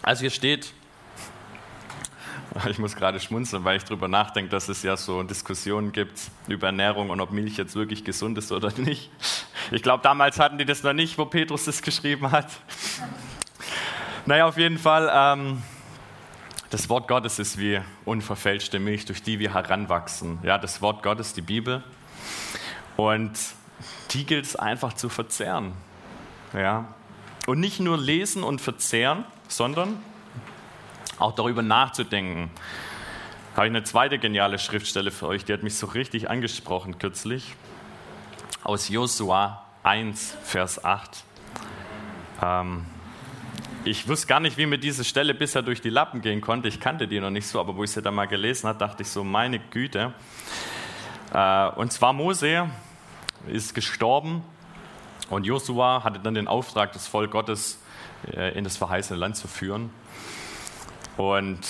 Also 0.02 0.22
hier 0.22 0.30
steht, 0.30 0.74
ich 2.70 2.80
muss 2.80 2.96
gerade 2.96 3.20
schmunzeln, 3.20 3.64
weil 3.64 3.78
ich 3.78 3.84
darüber 3.84 4.08
nachdenke, 4.08 4.50
dass 4.50 4.70
es 4.70 4.84
ja 4.84 4.98
so 4.98 5.24
Diskussionen 5.24 5.92
gibt 5.92 6.20
über 6.48 6.68
Ernährung 6.68 7.10
und 7.10 7.20
ob 7.20 7.32
Milch 7.32 7.58
jetzt 7.58 7.76
wirklich 7.76 8.04
gesund 8.04 8.38
ist 8.38 8.52
oder 8.52 8.72
nicht. 8.78 9.12
Ich 9.72 9.84
glaube, 9.84 10.04
damals 10.04 10.40
hatten 10.40 10.58
die 10.58 10.66
das 10.66 10.84
noch 10.84 10.94
nicht, 10.94 11.18
wo 11.18 11.26
Petrus 11.26 11.66
das 11.66 11.82
geschrieben 11.82 12.32
hat. 12.32 12.50
Naja, 14.26 14.46
auf 14.46 14.58
jeden 14.58 14.78
Fall, 14.78 15.10
ähm, 15.10 15.64
das 16.70 16.90
Wort 16.90 17.08
Gottes 17.08 17.40
ist 17.40 17.58
wie 17.58 17.80
unverfälschte 18.04 18.80
Milch, 18.80 19.06
durch 19.06 19.24
die 19.24 19.40
wir 19.40 19.54
heranwachsen. 19.54 20.40
Ja, 20.44 20.58
das 20.58 20.82
Wort 20.82 21.02
Gottes, 21.02 21.34
die 21.34 21.42
Bibel. 21.42 21.84
Und 22.98 23.38
die 24.12 24.26
gilt 24.26 24.46
es 24.46 24.56
einfach 24.56 24.94
zu 24.94 25.08
verzehren. 25.08 25.74
Ja. 26.54 26.86
Und 27.46 27.60
nicht 27.60 27.80
nur 27.80 27.98
lesen 27.98 28.44
und 28.44 28.60
verzehren, 28.60 29.24
sondern 29.48 29.98
auch 31.20 31.34
darüber 31.36 31.62
nachzudenken. 31.62 32.50
Da 33.52 33.58
habe 33.58 33.68
ich 33.68 33.72
eine 33.72 33.84
zweite 33.84 34.20
geniale 34.20 34.60
Schriftstelle 34.60 35.12
für 35.12 35.28
euch, 35.28 35.46
die 35.46 35.54
hat 35.54 35.64
mich 35.64 35.76
so 35.76 35.88
richtig 35.88 36.30
angesprochen 36.30 37.00
kürzlich. 37.00 37.56
Aus 38.64 38.90
Josua 38.90 39.64
1, 39.84 40.36
Vers 40.44 40.84
8. 40.84 41.24
Ähm, 42.42 42.86
ich 43.88 44.08
wusste 44.08 44.28
gar 44.28 44.42
nicht, 44.42 44.58
wie 44.58 44.66
mir 44.66 44.78
diese 44.78 45.04
Stelle 45.04 45.34
bisher 45.34 45.62
durch 45.62 45.80
die 45.80 45.90
Lappen 45.90 46.22
gehen 46.22 46.42
konnte. 46.42 46.68
Ich 46.68 46.80
kannte 46.80 47.08
die 47.08 47.20
noch 47.20 47.30
nicht 47.30 47.48
so, 47.48 47.60
aber 47.60 47.76
wo 47.76 47.84
ich 47.84 47.92
sie 47.92 48.02
dann 48.02 48.16
mal 48.16 48.28
gelesen 48.28 48.68
habe, 48.68 48.78
dachte 48.78 49.04
ich 49.04 49.10
so, 49.10 49.24
meine 49.24 49.60
Güte. 49.60 50.14
Äh, 51.34 51.68
und 51.70 51.94
zwar 51.94 52.12
Mose 52.12 52.70
ist 53.48 53.74
gestorben 53.74 54.44
und 55.30 55.46
Josua 55.46 56.04
hatte 56.04 56.20
dann 56.20 56.34
den 56.34 56.48
Auftrag, 56.48 56.92
das 56.92 57.08
Volk 57.08 57.32
Gottes 57.32 57.82
äh, 58.32 58.58
in 58.58 58.66
das 58.66 58.76
verheißene 58.76 59.18
Land 59.18 59.38
zu 59.38 59.48
führen. 59.48 59.90
Und 61.16 61.62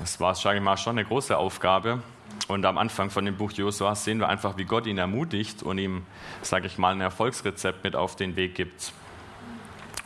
das 0.00 0.20
war, 0.20 0.34
sage 0.34 0.58
ich 0.58 0.64
mal, 0.64 0.76
schon 0.76 0.98
eine 0.98 1.06
große 1.06 1.36
Aufgabe. 1.36 2.02
Und 2.48 2.64
am 2.66 2.76
Anfang 2.76 3.10
von 3.10 3.24
dem 3.24 3.36
Buch 3.36 3.52
Josua 3.52 3.94
sehen 3.94 4.18
wir 4.18 4.28
einfach, 4.28 4.58
wie 4.58 4.64
Gott 4.64 4.86
ihn 4.86 4.98
ermutigt 4.98 5.62
und 5.62 5.78
ihm, 5.78 6.04
sage 6.42 6.66
ich 6.66 6.76
mal, 6.78 6.92
ein 6.92 7.00
Erfolgsrezept 7.00 7.84
mit 7.84 7.96
auf 7.96 8.16
den 8.16 8.36
Weg 8.36 8.54
gibt. 8.54 8.92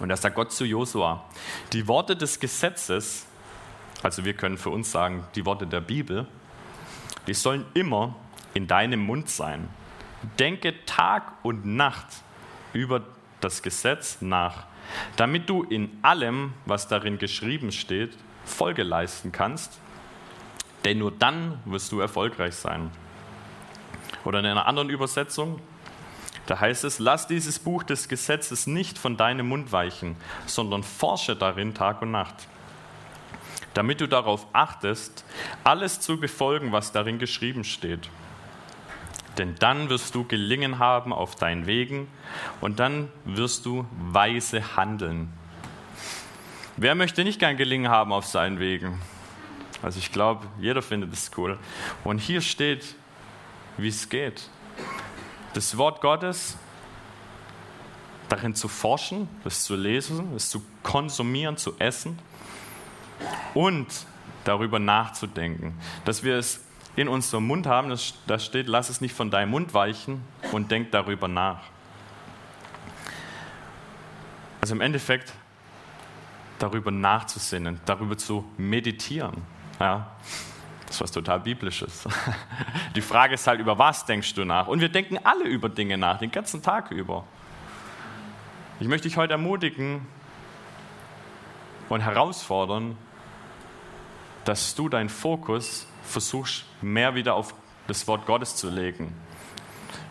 Und 0.02 0.09
da 0.09 0.16
sagt 0.16 0.35
Gott 0.35 0.50
zu 0.50 0.64
Josua, 0.64 1.25
die 1.73 1.87
Worte 1.87 2.16
des 2.16 2.40
Gesetzes, 2.40 3.25
also 4.02 4.25
wir 4.25 4.35
können 4.35 4.59
für 4.59 4.71
uns 4.71 4.90
sagen, 4.90 5.25
die 5.37 5.47
Worte 5.47 5.64
der 5.64 5.80
Bibel, 5.80 6.26
die 7.28 7.35
sollen 7.35 7.64
immer 7.75 8.16
in 8.52 8.66
deinem 8.66 8.99
Mund 8.99 9.30
sein. 9.30 9.68
Denke 10.40 10.85
Tag 10.87 11.32
und 11.44 11.64
Nacht 11.66 12.09
über 12.73 13.02
das 13.40 13.62
Gesetz 13.62 14.21
nach, 14.21 14.66
damit 15.14 15.49
du 15.49 15.62
in 15.62 15.88
allem, 16.02 16.54
was 16.66 16.88
darin 16.88 17.18
geschrieben 17.18 17.71
steht, 17.71 18.18
Folge 18.44 18.82
leisten 18.82 19.30
kannst, 19.30 19.78
denn 20.85 20.99
nur 20.99 21.12
dann 21.12 21.61
wirst 21.64 21.92
du 21.92 22.00
erfolgreich 22.00 22.56
sein. 22.56 22.90
Oder 24.25 24.40
in 24.40 24.47
einer 24.47 24.66
anderen 24.66 24.90
Übersetzung, 24.90 25.61
da 26.46 26.61
heißt 26.61 26.84
es, 26.84 26.99
lass 26.99 27.26
dieses 27.26 27.58
Buch 27.58 27.82
des 27.82 28.08
Gesetzes 28.08 28.66
nicht 28.66 28.99
von 28.99 29.16
deinem 29.16 29.49
Mund 29.49 29.72
weichen, 29.72 30.16
sondern 30.46 30.82
forsche 30.82 31.37
darin 31.37 31.75
Tag 31.75 32.02
und 32.02 32.11
Nacht, 32.11 32.34
damit 33.75 34.00
du 34.00 34.08
darauf 34.08 34.46
achtest, 34.52 35.25
alles 35.64 36.00
zu 36.00 36.18
befolgen, 36.18 36.72
was 36.72 36.92
darin 36.92 37.18
geschrieben 37.18 37.64
steht 37.64 38.08
denn 39.38 39.54
dann 39.58 39.88
wirst 39.88 40.14
du 40.14 40.25
gelingen 40.25 40.78
haben 40.78 41.12
auf 41.12 41.34
deinen 41.34 41.66
Wegen 41.66 42.08
und 42.61 42.80
dann 42.80 43.08
wirst 43.25 43.66
du 43.66 43.87
weise 43.92 44.76
handeln. 44.76 45.32
Wer 46.76 46.94
möchte 46.94 47.25
nicht 47.25 47.38
gern 47.38 47.56
gelingen 47.56 47.90
haben 47.90 48.12
auf 48.12 48.26
seinen 48.26 48.58
Wegen? 48.58 49.00
Also 49.82 49.99
ich 49.99 50.12
glaube, 50.12 50.46
jeder 50.58 50.82
findet 50.82 51.12
es 51.12 51.30
cool. 51.37 51.58
Und 52.04 52.18
hier 52.18 52.40
steht, 52.40 52.94
wie 53.76 53.88
es 53.88 54.08
geht. 54.08 54.49
Das 55.54 55.76
Wort 55.76 56.00
Gottes, 56.00 56.56
darin 58.30 58.54
zu 58.54 58.68
forschen, 58.68 59.28
es 59.44 59.64
zu 59.64 59.76
lesen, 59.76 60.35
es 60.35 60.49
zu 60.49 60.62
konsumieren, 60.82 61.59
zu 61.59 61.78
essen 61.78 62.18
und 63.52 63.87
darüber 64.44 64.78
nachzudenken, 64.78 65.78
dass 66.06 66.23
wir 66.23 66.37
es 66.37 66.64
in 66.97 67.09
unserem 67.09 67.47
Mund 67.47 67.66
haben, 67.66 67.94
da 68.26 68.38
steht, 68.38 68.66
lass 68.66 68.88
es 68.88 69.00
nicht 69.00 69.14
von 69.14 69.30
deinem 69.30 69.50
Mund 69.50 69.75
weichen 69.75 70.23
und 70.52 70.71
denk 70.71 70.90
darüber 70.90 71.28
nach. 71.28 71.61
Also 74.62 74.75
im 74.75 74.80
Endeffekt 74.80 75.32
darüber 76.59 76.90
nachzusinnen, 76.90 77.80
darüber 77.85 78.16
zu 78.16 78.44
meditieren. 78.56 79.42
Ja, 79.80 80.12
das 80.92 80.96
ist 80.96 81.00
was 81.04 81.12
total 81.12 81.40
Biblisches. 81.40 82.04
Die 82.94 83.00
Frage 83.00 83.34
ist 83.34 83.46
halt, 83.46 83.61
über 83.61 83.78
was 83.78 84.04
denkst 84.04 84.34
du 84.34 84.44
nach? 84.44 84.66
Und 84.68 84.80
wir 84.80 84.90
denken 84.90 85.18
alle 85.25 85.44
über 85.44 85.70
Dinge 85.70 85.96
nach, 85.96 86.18
den 86.18 86.30
ganzen 86.30 86.62
Tag 86.62 86.90
über. 86.90 87.24
Ich 88.78 88.87
möchte 88.88 89.09
dich 89.09 89.16
heute 89.16 89.33
ermutigen 89.33 90.07
und 91.88 92.02
herausfordern, 92.02 92.98
dass 94.44 94.74
du 94.74 94.90
deinen 94.90 95.09
Fokus 95.09 95.87
versuchst, 96.02 96.66
mehr 96.83 97.14
wieder 97.14 97.37
auf 97.37 97.55
das 97.87 98.07
Wort 98.07 98.26
Gottes 98.26 98.57
zu 98.57 98.68
legen. 98.68 99.14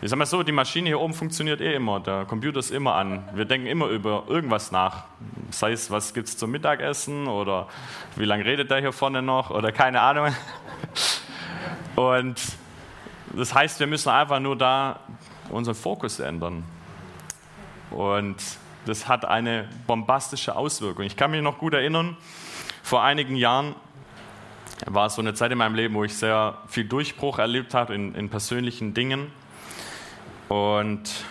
Ich 0.00 0.10
sage 0.10 0.18
mal 0.18 0.26
so, 0.26 0.42
die 0.42 0.52
Maschine 0.52 0.88
hier 0.88 1.00
oben 1.00 1.14
funktioniert 1.14 1.60
eh 1.60 1.74
immer, 1.74 2.00
der 2.00 2.24
Computer 2.24 2.58
ist 2.58 2.70
immer 2.70 2.94
an. 2.94 3.28
Wir 3.34 3.44
denken 3.44 3.66
immer 3.66 3.86
über 3.86 4.24
irgendwas 4.28 4.72
nach. 4.72 5.04
Sei 5.50 5.72
es, 5.72 5.90
was 5.90 6.14
gibt 6.14 6.28
es 6.28 6.36
zum 6.36 6.50
Mittagessen 6.50 7.28
oder 7.28 7.68
wie 8.16 8.24
lange 8.24 8.44
redet 8.44 8.70
der 8.70 8.80
hier 8.80 8.92
vorne 8.92 9.22
noch 9.22 9.50
oder 9.50 9.72
keine 9.72 10.00
Ahnung. 10.00 10.34
Und 11.96 12.40
das 13.34 13.54
heißt, 13.54 13.80
wir 13.80 13.86
müssen 13.86 14.08
einfach 14.08 14.40
nur 14.40 14.56
da 14.56 15.00
unseren 15.50 15.74
Fokus 15.74 16.18
ändern. 16.20 16.64
Und 17.90 18.36
das 18.86 19.06
hat 19.08 19.24
eine 19.24 19.68
bombastische 19.86 20.56
Auswirkung. 20.56 21.04
Ich 21.04 21.16
kann 21.16 21.30
mich 21.30 21.42
noch 21.42 21.58
gut 21.58 21.74
erinnern, 21.74 22.16
vor 22.82 23.02
einigen 23.02 23.36
Jahren 23.36 23.74
war 24.86 25.08
so 25.10 25.22
eine 25.22 25.34
Zeit 25.34 25.52
in 25.52 25.58
meinem 25.58 25.74
Leben, 25.74 25.94
wo 25.94 26.04
ich 26.04 26.16
sehr 26.16 26.58
viel 26.66 26.84
Durchbruch 26.84 27.38
erlebt 27.38 27.74
habe 27.74 27.94
in, 27.94 28.14
in 28.14 28.28
persönlichen 28.28 28.94
Dingen 28.94 29.30
und 30.52 31.24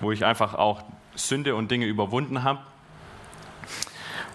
wo 0.00 0.12
ich 0.12 0.26
einfach 0.26 0.54
auch 0.54 0.82
Sünde 1.14 1.54
und 1.54 1.70
Dinge 1.70 1.86
überwunden 1.86 2.42
habe. 2.42 2.60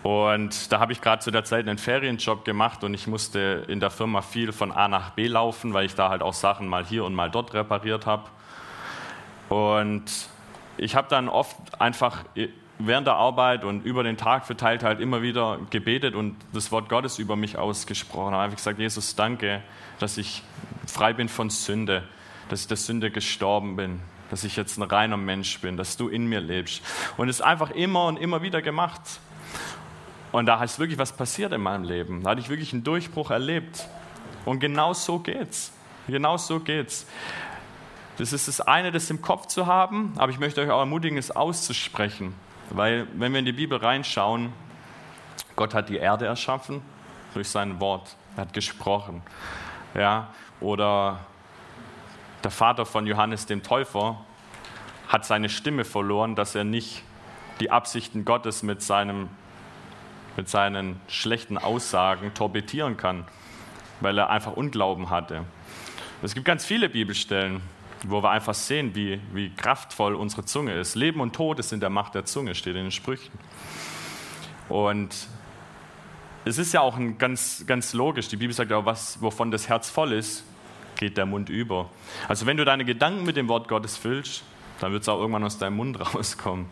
Und 0.01 0.71
da 0.71 0.79
habe 0.79 0.93
ich 0.93 1.01
gerade 1.01 1.21
zu 1.21 1.29
der 1.29 1.43
Zeit 1.43 1.67
einen 1.67 1.77
Ferienjob 1.77 2.43
gemacht 2.43 2.83
und 2.83 2.95
ich 2.95 3.05
musste 3.05 3.65
in 3.67 3.79
der 3.79 3.91
Firma 3.91 4.23
viel 4.23 4.51
von 4.51 4.71
A 4.71 4.87
nach 4.87 5.11
B 5.11 5.27
laufen, 5.27 5.73
weil 5.73 5.85
ich 5.85 5.93
da 5.93 6.09
halt 6.09 6.23
auch 6.23 6.33
Sachen 6.33 6.67
mal 6.67 6.83
hier 6.83 7.05
und 7.05 7.13
mal 7.13 7.29
dort 7.29 7.53
repariert 7.53 8.07
habe. 8.07 8.23
Und 9.49 10.05
ich 10.77 10.95
habe 10.95 11.07
dann 11.09 11.29
oft 11.29 11.55
einfach 11.79 12.23
während 12.79 13.05
der 13.05 13.15
Arbeit 13.15 13.63
und 13.63 13.85
über 13.85 14.03
den 14.03 14.17
Tag 14.17 14.47
verteilt 14.47 14.81
halt 14.83 15.01
immer 15.01 15.21
wieder 15.21 15.59
gebetet 15.69 16.15
und 16.15 16.35
das 16.53 16.71
Wort 16.71 16.89
Gottes 16.89 17.19
über 17.19 17.35
mich 17.35 17.57
ausgesprochen. 17.57 18.29
Ich 18.29 18.33
habe 18.33 18.43
einfach 18.43 18.57
gesagt, 18.57 18.79
Jesus, 18.79 19.15
danke, 19.15 19.61
dass 19.99 20.17
ich 20.17 20.41
frei 20.87 21.13
bin 21.13 21.29
von 21.29 21.51
Sünde, 21.51 22.03
dass 22.49 22.61
ich 22.61 22.67
der 22.67 22.77
Sünde 22.77 23.11
gestorben 23.11 23.75
bin, 23.75 24.01
dass 24.29 24.43
ich 24.43 24.55
jetzt 24.55 24.77
ein 24.77 24.83
reiner 24.83 25.17
Mensch 25.17 25.59
bin, 25.59 25.77
dass 25.77 25.97
du 25.97 26.09
in 26.09 26.27
mir 26.27 26.41
lebst. 26.41 26.81
Und 27.17 27.29
es 27.29 27.41
einfach 27.41 27.71
immer 27.71 28.05
und 28.05 28.17
immer 28.17 28.41
wieder 28.41 28.61
gemacht. 28.61 29.01
Und 30.31 30.45
da 30.45 30.63
ist 30.63 30.77
wirklich 30.79 30.99
was 30.99 31.11
passiert 31.11 31.53
in 31.53 31.61
meinem 31.61 31.83
Leben. 31.83 32.23
Da 32.23 32.31
hatte 32.31 32.41
ich 32.41 32.49
wirklich 32.49 32.73
einen 32.73 32.83
Durchbruch 32.83 33.31
erlebt. 33.31 33.87
Und 34.45 34.59
genau 34.59 34.93
so 34.93 35.19
geht's. 35.19 35.71
Genau 36.07 36.37
so 36.37 36.59
geht's. 36.59 37.07
Das 38.17 38.33
ist 38.33 38.47
das 38.47 38.61
eine, 38.61 38.91
das 38.91 39.09
im 39.09 39.21
Kopf 39.21 39.47
zu 39.47 39.65
haben, 39.65 40.13
aber 40.17 40.31
ich 40.31 40.39
möchte 40.39 40.61
euch 40.61 40.69
auch 40.69 40.79
ermutigen, 40.79 41.17
es 41.17 41.31
auszusprechen. 41.31 42.35
Weil 42.69 43.07
wenn 43.13 43.31
wir 43.31 43.39
in 43.39 43.45
die 43.45 43.53
Bibel 43.53 43.77
reinschauen, 43.77 44.51
Gott 45.55 45.73
hat 45.73 45.87
die 45.89 45.97
Erde 45.97 46.25
erschaffen 46.25 46.81
durch 47.33 47.47
sein 47.47 47.79
Wort. 47.79 48.15
Er 48.35 48.41
hat 48.41 48.53
gesprochen. 48.53 49.21
Ja, 49.93 50.33
oder 50.59 51.21
der 52.43 52.51
Vater 52.51 52.85
von 52.85 53.05
Johannes 53.05 53.45
dem 53.45 53.63
Täufer 53.63 54.17
hat 55.07 55.25
seine 55.25 55.49
Stimme 55.49 55.85
verloren, 55.85 56.35
dass 56.35 56.55
er 56.55 56.63
nicht 56.63 57.03
die 57.59 57.71
Absichten 57.71 58.25
Gottes 58.25 58.63
mit, 58.63 58.81
seinem, 58.81 59.29
mit 60.37 60.47
seinen 60.47 61.01
schlechten 61.07 61.57
Aussagen 61.57 62.33
torpedieren 62.33 62.95
kann, 62.95 63.25
weil 63.99 64.17
er 64.17 64.29
einfach 64.29 64.53
Unglauben 64.53 65.09
hatte. 65.09 65.43
Es 66.21 66.33
gibt 66.33 66.45
ganz 66.45 66.65
viele 66.65 66.89
Bibelstellen, 66.89 67.61
wo 68.03 68.23
wir 68.23 68.29
einfach 68.29 68.53
sehen, 68.53 68.95
wie, 68.95 69.19
wie 69.33 69.49
kraftvoll 69.53 70.15
unsere 70.15 70.45
Zunge 70.45 70.73
ist. 70.73 70.95
Leben 70.95 71.19
und 71.19 71.35
Tod 71.35 71.59
ist 71.59 71.73
in 71.73 71.79
der 71.79 71.89
Macht 71.89 72.15
der 72.15 72.25
Zunge, 72.25 72.55
steht 72.55 72.75
in 72.75 72.83
den 72.83 72.91
Sprüchen. 72.91 73.31
Und 74.69 75.27
es 76.45 76.57
ist 76.57 76.73
ja 76.73 76.81
auch 76.81 76.95
ein 76.95 77.17
ganz, 77.17 77.65
ganz 77.67 77.93
logisch, 77.93 78.29
die 78.29 78.37
Bibel 78.37 78.53
sagt 78.53 78.71
ja 78.71 78.85
was, 78.85 79.21
wovon 79.21 79.51
das 79.51 79.67
Herz 79.67 79.89
voll 79.89 80.13
ist, 80.13 80.45
geht 80.99 81.17
der 81.17 81.25
Mund 81.25 81.49
über. 81.49 81.89
Also 82.27 82.45
wenn 82.45 82.57
du 82.57 82.65
deine 82.65 82.83
Gedanken 82.83 83.23
mit 83.23 83.37
dem 83.37 83.47
Wort 83.47 83.69
Gottes 83.69 83.95
füllst, 83.95 84.43
dann 84.81 84.91
wird 84.91 85.03
es 85.03 85.09
auch 85.09 85.17
irgendwann 85.19 85.45
aus 85.45 85.57
deinem 85.57 85.77
Mund 85.77 85.97
rauskommen. 86.13 86.65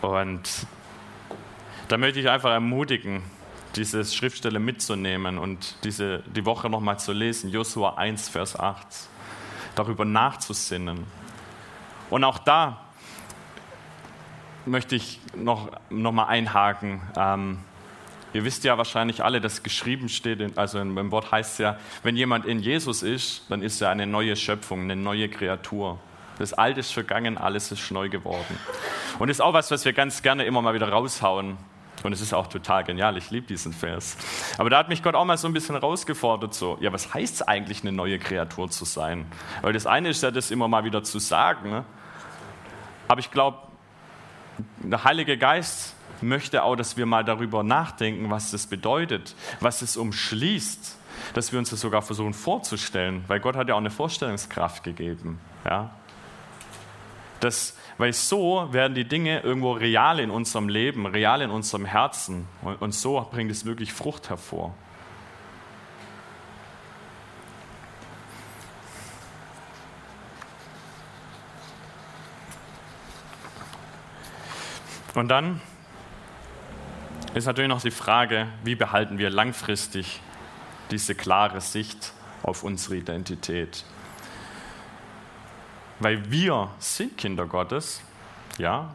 Und 0.00 0.66
da 1.88 1.98
möchte 1.98 2.20
ich 2.20 2.30
einfach 2.30 2.50
ermutigen, 2.50 3.22
diese 3.74 4.04
Schriftstelle 4.04 4.60
mitzunehmen 4.60 5.38
und 5.38 5.74
diese, 5.82 6.22
die 6.34 6.46
Woche 6.46 6.70
nochmal 6.70 7.00
zu 7.00 7.12
lesen, 7.12 7.50
Josua 7.50 7.94
1, 7.94 8.28
Vers 8.28 8.58
8, 8.58 8.86
darüber 9.74 10.04
nachzusinnen. 10.04 11.04
Und 12.10 12.22
auch 12.22 12.38
da 12.38 12.84
möchte 14.66 14.94
ich 14.94 15.20
noch, 15.34 15.68
noch 15.90 16.12
mal 16.12 16.26
einhaken. 16.26 17.02
Ähm, 17.16 17.58
ihr 18.34 18.44
wisst 18.44 18.64
ja 18.64 18.76
wahrscheinlich 18.76 19.24
alle, 19.24 19.40
dass 19.40 19.62
geschrieben 19.62 20.08
steht, 20.08 20.58
also 20.58 20.78
im 20.80 21.10
Wort 21.10 21.32
heißt 21.32 21.52
es 21.52 21.58
ja, 21.58 21.78
wenn 22.02 22.16
jemand 22.16 22.44
in 22.44 22.58
Jesus 22.58 23.02
ist, 23.02 23.44
dann 23.48 23.62
ist 23.62 23.80
er 23.80 23.90
eine 23.90 24.06
neue 24.06 24.36
Schöpfung, 24.36 24.82
eine 24.82 24.96
neue 24.96 25.28
Kreatur. 25.28 25.98
Das 26.38 26.52
Alte 26.52 26.80
ist 26.80 26.92
vergangen, 26.92 27.38
alles 27.38 27.70
ist 27.70 27.90
neu 27.92 28.08
geworden. 28.08 28.58
Und 29.20 29.28
das 29.28 29.36
ist 29.36 29.40
auch 29.40 29.52
was, 29.52 29.70
was 29.70 29.84
wir 29.84 29.92
ganz 29.92 30.20
gerne 30.20 30.44
immer 30.44 30.60
mal 30.62 30.74
wieder 30.74 30.88
raushauen. 30.88 31.56
Und 32.02 32.12
es 32.12 32.20
ist 32.20 32.34
auch 32.34 32.48
total 32.48 32.84
genial, 32.84 33.16
ich 33.16 33.30
liebe 33.30 33.46
diesen 33.46 33.72
Vers. 33.72 34.18
Aber 34.58 34.68
da 34.68 34.78
hat 34.78 34.88
mich 34.88 35.02
Gott 35.02 35.14
auch 35.14 35.24
mal 35.24 35.38
so 35.38 35.46
ein 35.46 35.54
bisschen 35.54 35.76
rausgefordert, 35.76 36.52
so, 36.52 36.76
ja, 36.80 36.92
was 36.92 37.14
heißt 37.14 37.34
es 37.36 37.42
eigentlich, 37.42 37.82
eine 37.82 37.92
neue 37.92 38.18
Kreatur 38.18 38.68
zu 38.68 38.84
sein? 38.84 39.26
Weil 39.62 39.72
das 39.72 39.86
eine 39.86 40.10
ist 40.10 40.22
ja, 40.22 40.32
das 40.32 40.50
immer 40.50 40.68
mal 40.68 40.84
wieder 40.84 41.02
zu 41.04 41.20
sagen. 41.20 41.70
Ne? 41.70 41.84
Aber 43.06 43.20
ich 43.20 43.30
glaube, 43.30 43.58
der 44.82 45.04
Heilige 45.04 45.38
Geist 45.38 45.94
möchte 46.22 46.62
auch, 46.62 46.76
dass 46.76 46.96
wir 46.96 47.06
mal 47.06 47.24
darüber 47.24 47.62
nachdenken, 47.62 48.30
was 48.30 48.50
das 48.50 48.66
bedeutet, 48.66 49.34
was 49.60 49.82
es 49.82 49.96
umschließt, 49.96 50.98
dass 51.34 51.52
wir 51.52 51.58
uns 51.58 51.70
das 51.70 51.80
sogar 51.80 52.02
versuchen 52.02 52.34
vorzustellen, 52.34 53.24
weil 53.28 53.40
Gott 53.40 53.56
hat 53.56 53.68
ja 53.68 53.74
auch 53.74 53.78
eine 53.78 53.90
Vorstellungskraft 53.90 54.84
gegeben. 54.84 55.40
Ja? 55.64 55.90
Das, 57.40 57.76
weil 57.98 58.12
so 58.12 58.68
werden 58.72 58.94
die 58.94 59.06
Dinge 59.06 59.40
irgendwo 59.40 59.72
real 59.72 60.20
in 60.20 60.30
unserem 60.30 60.68
Leben, 60.68 61.06
real 61.06 61.42
in 61.42 61.50
unserem 61.50 61.84
Herzen 61.84 62.46
und, 62.62 62.80
und 62.80 62.94
so 62.94 63.26
bringt 63.30 63.50
es 63.50 63.64
wirklich 63.64 63.92
Frucht 63.92 64.30
hervor. 64.30 64.74
Und 75.14 75.28
dann 75.28 75.60
ist 77.34 77.46
natürlich 77.46 77.68
noch 77.68 77.82
die 77.82 77.90
Frage, 77.90 78.46
wie 78.62 78.76
behalten 78.76 79.18
wir 79.18 79.28
langfristig 79.28 80.20
diese 80.90 81.14
klare 81.14 81.60
Sicht 81.60 82.12
auf 82.42 82.62
unsere 82.62 82.96
Identität. 82.96 83.84
Weil 85.98 86.30
wir 86.30 86.70
sind 86.78 87.18
Kinder 87.18 87.46
Gottes, 87.46 88.02
ja. 88.58 88.90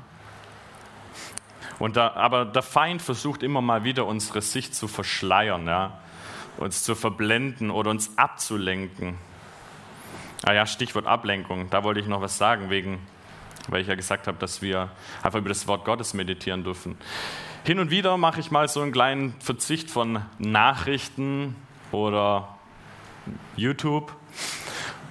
Und 1.80 1.97
da, 1.97 2.13
aber 2.13 2.45
der 2.45 2.62
Feind 2.62 3.02
versucht 3.02 3.43
immer 3.43 3.62
mal 3.62 3.84
wieder 3.84 4.06
unsere 4.06 4.41
Sicht 4.41 4.75
zu 4.75 4.88
verschleiern, 4.88 5.65
ja, 5.67 5.99
uns 6.58 6.84
zu 6.84 6.95
verblenden 6.95 7.71
oder 7.71 7.89
uns 7.89 8.17
abzulenken. 8.17 9.17
Ah 10.45 10.54
ja, 10.54 10.65
Stichwort 10.65 11.08
Ablenkung, 11.08 11.69
da 11.69 11.84
wollte 11.84 11.99
ich 11.99 12.08
noch 12.08 12.21
was 12.21 12.38
sagen, 12.38 12.69
wegen, 12.69 12.99
weil 13.67 13.82
ich 13.82 13.88
ja 13.88 13.95
gesagt 13.95 14.28
habe, 14.28 14.38
dass 14.38 14.62
wir 14.62 14.89
einfach 15.21 15.39
über 15.39 15.49
das 15.49 15.67
Wort 15.67 15.84
Gottes 15.84 16.13
meditieren 16.13 16.63
dürfen. 16.63 16.97
Hin 17.65 17.77
und 17.77 17.91
wieder 17.91 18.17
mache 18.17 18.39
ich 18.39 18.51
mal 18.51 18.67
so 18.67 18.81
einen 18.81 18.91
kleinen 18.91 19.35
Verzicht 19.41 19.91
von 19.91 20.21
Nachrichten 20.39 21.55
oder 21.91 22.57
YouTube. 23.57 24.13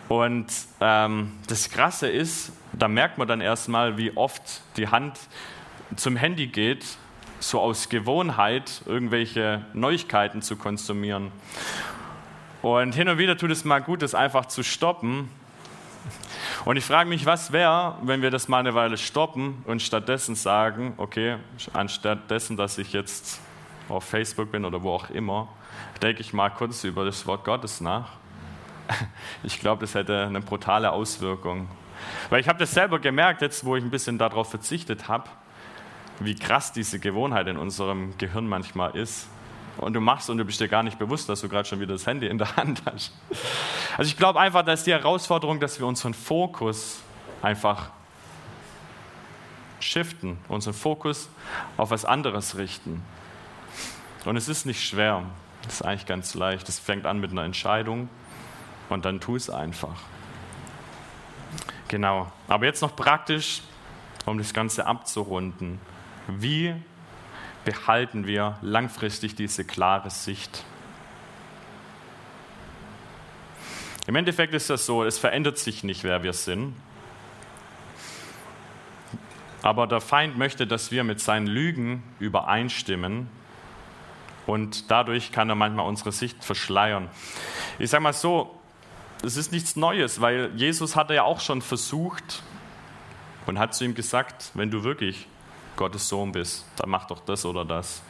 Und 0.08 0.46
ähm, 0.80 1.32
das 1.46 1.70
Krasse 1.70 2.08
ist, 2.08 2.52
da 2.72 2.88
merkt 2.88 3.18
man 3.18 3.28
dann 3.28 3.40
erstmal, 3.40 3.98
wie 3.98 4.16
oft 4.16 4.62
die 4.76 4.88
Hand 4.88 5.18
zum 5.94 6.16
Handy 6.16 6.46
geht, 6.46 6.84
so 7.38 7.61
aus 7.61 7.90
Gewohnheit 7.90 8.82
irgendwelche 8.87 9.64
Neuigkeiten 9.74 10.40
zu 10.40 10.56
konsumieren. 10.56 11.30
Und 12.62 12.94
hin 12.94 13.08
und 13.08 13.18
wieder 13.18 13.37
tut 13.37 13.50
es 13.50 13.64
mal 13.64 13.80
gut, 13.80 14.02
das 14.02 14.14
einfach 14.14 14.46
zu 14.46 14.62
stoppen 14.62 15.28
und 16.64 16.77
ich 16.77 16.85
frage 16.85 17.09
mich, 17.09 17.27
was 17.27 17.53
wäre, 17.53 17.97
wenn 18.03 18.23
wir 18.23 18.31
das 18.31 18.49
mal 18.49 18.59
eine 18.59 18.75
Weile 18.75 18.97
stoppen 18.97 19.62
und 19.66 19.83
stattdessen 19.83 20.35
sagen, 20.35 20.94
okay, 20.97 21.37
anstatt 21.73 22.31
dessen, 22.31 22.57
dass 22.57 22.79
ich 22.79 22.92
jetzt 22.92 23.40
auf 23.88 24.05
Facebook 24.05 24.53
bin 24.53 24.64
oder 24.64 24.83
wo 24.83 24.92
auch 24.92 25.11
immer, 25.11 25.49
denke 26.03 26.21
ich 26.21 26.33
mal 26.33 26.51
kurz 26.51 26.85
über 26.85 27.05
das 27.05 27.27
Wort 27.27 27.44
Gottes 27.44 27.81
nach. 27.81 28.11
Ich 29.42 29.61
glaube, 29.61 29.83
das 29.83 29.94
hätte 29.94 30.27
eine 30.27 30.40
brutale 30.40 30.90
Auswirkung. 30.90 31.68
Weil 32.31 32.40
ich 32.40 32.49
habe 32.49 32.59
das 32.59 32.73
selber 32.73 32.99
gemerkt, 32.99 33.42
jetzt 33.42 33.64
wo 33.64 33.77
ich 33.77 33.85
ein 33.85 33.90
bisschen 33.90 34.18
darauf 34.18 34.51
verzichtet 34.51 35.09
habe, 35.09 35.29
wie 36.21 36.35
krass 36.35 36.73
diese 36.73 36.99
Gewohnheit 36.99 37.47
in 37.47 37.57
unserem 37.57 38.16
Gehirn 38.18 38.49
manchmal 38.49 38.97
ist 38.97 39.29
und 39.79 39.95
du 39.95 40.01
machst 40.01 40.29
und 40.29 40.38
du 40.38 40.45
bist 40.45 40.61
dir 40.61 40.69
gar 40.69 40.83
nicht 40.83 40.99
bewusst, 40.99 41.29
dass 41.29 41.41
du 41.41 41.49
gerade 41.49 41.69
schon 41.69 41.81
wieder 41.81 41.95
das 41.95 42.07
Handy 42.07 42.27
in 42.27 42.38
der 42.38 42.57
Hand 42.57 42.83
hast. 42.85 43.12
Also 43.97 44.09
ich 44.09 44.17
glaube 44.17 44.41
einfach, 44.41 44.64
da 44.64 44.73
ist 44.73 44.87
die 44.87 44.93
Herausforderung, 44.93 45.61
dass 45.61 45.79
wir 45.79 45.87
unseren 45.87 46.14
Fokus 46.14 47.01
einfach 47.43 47.91
shiften, 49.81 50.38
unseren 50.49 50.75
Fokus 50.75 51.29
auf 51.77 51.91
was 51.91 52.05
anderes 52.05 52.57
richten. 52.57 53.03
Und 54.25 54.37
es 54.37 54.49
ist 54.49 54.67
nicht 54.67 54.85
schwer, 54.85 55.23
es 55.67 55.75
ist 55.75 55.83
eigentlich 55.83 56.07
ganz 56.07 56.35
leicht. 56.35 56.69
Es 56.69 56.79
fängt 56.79 57.07
an 57.07 57.21
mit 57.21 57.31
einer 57.31 57.45
Entscheidung 57.45 58.09
und 58.88 59.05
dann 59.05 59.21
tu 59.21 59.37
es 59.37 59.49
einfach. 59.49 59.97
Genau. 61.88 62.31
Aber 62.49 62.67
jetzt 62.67 62.83
noch 62.83 62.95
praktisch, 62.95 63.62
um 64.27 64.38
das 64.38 64.53
Ganze 64.53 64.87
abzurunden. 64.87 65.81
Wie 66.27 66.75
behalten 67.68 68.26
wir 68.26 68.57
langfristig 68.62 69.35
diese 69.35 69.62
klare 69.62 70.09
Sicht. 70.09 70.64
Im 74.07 74.16
Endeffekt 74.16 74.54
ist 74.54 74.70
das 74.70 74.87
so, 74.87 75.04
es 75.04 75.18
verändert 75.18 75.59
sich 75.59 75.85
nicht, 75.85 76.02
wer 76.02 76.22
wir 76.22 76.33
sind. 76.33 76.74
Aber 79.61 79.87
der 79.87 80.00
Feind 80.00 80.38
möchte, 80.38 80.66
dass 80.66 80.90
wir 80.90 81.04
mit 81.04 81.20
seinen 81.20 81.46
Lügen 81.46 82.02
übereinstimmen 82.20 83.28
und 84.46 84.90
dadurch 84.90 85.31
kann 85.31 85.50
er 85.50 85.54
manchmal 85.54 85.87
unsere 85.87 86.11
Sicht 86.11 86.42
verschleiern. 86.42 87.11
Ich 87.78 87.90
sage 87.90 88.02
mal 88.02 88.14
so, 88.14 88.59
es 89.22 89.37
ist 89.37 89.52
nichts 89.52 89.76
Neues, 89.76 90.22
weil 90.22 90.52
Jesus 90.57 90.96
hatte 90.96 91.12
ja 91.12 91.24
auch 91.24 91.40
schon 91.40 91.61
versucht 91.61 92.42
und 93.44 93.59
hat 93.59 93.74
zu 93.74 93.85
ihm 93.85 93.94
gesagt, 93.94 94.52
wenn 94.54 94.70
du 94.70 94.85
wirklich 94.85 95.26
Gottes 95.79 96.09
Sohn 96.09 96.33
bist, 96.33 96.67
dann 96.77 96.91
mach 96.91 97.07
doch 97.07 97.21
das 97.21 97.47
oder 97.47 97.64
das. 97.64 98.03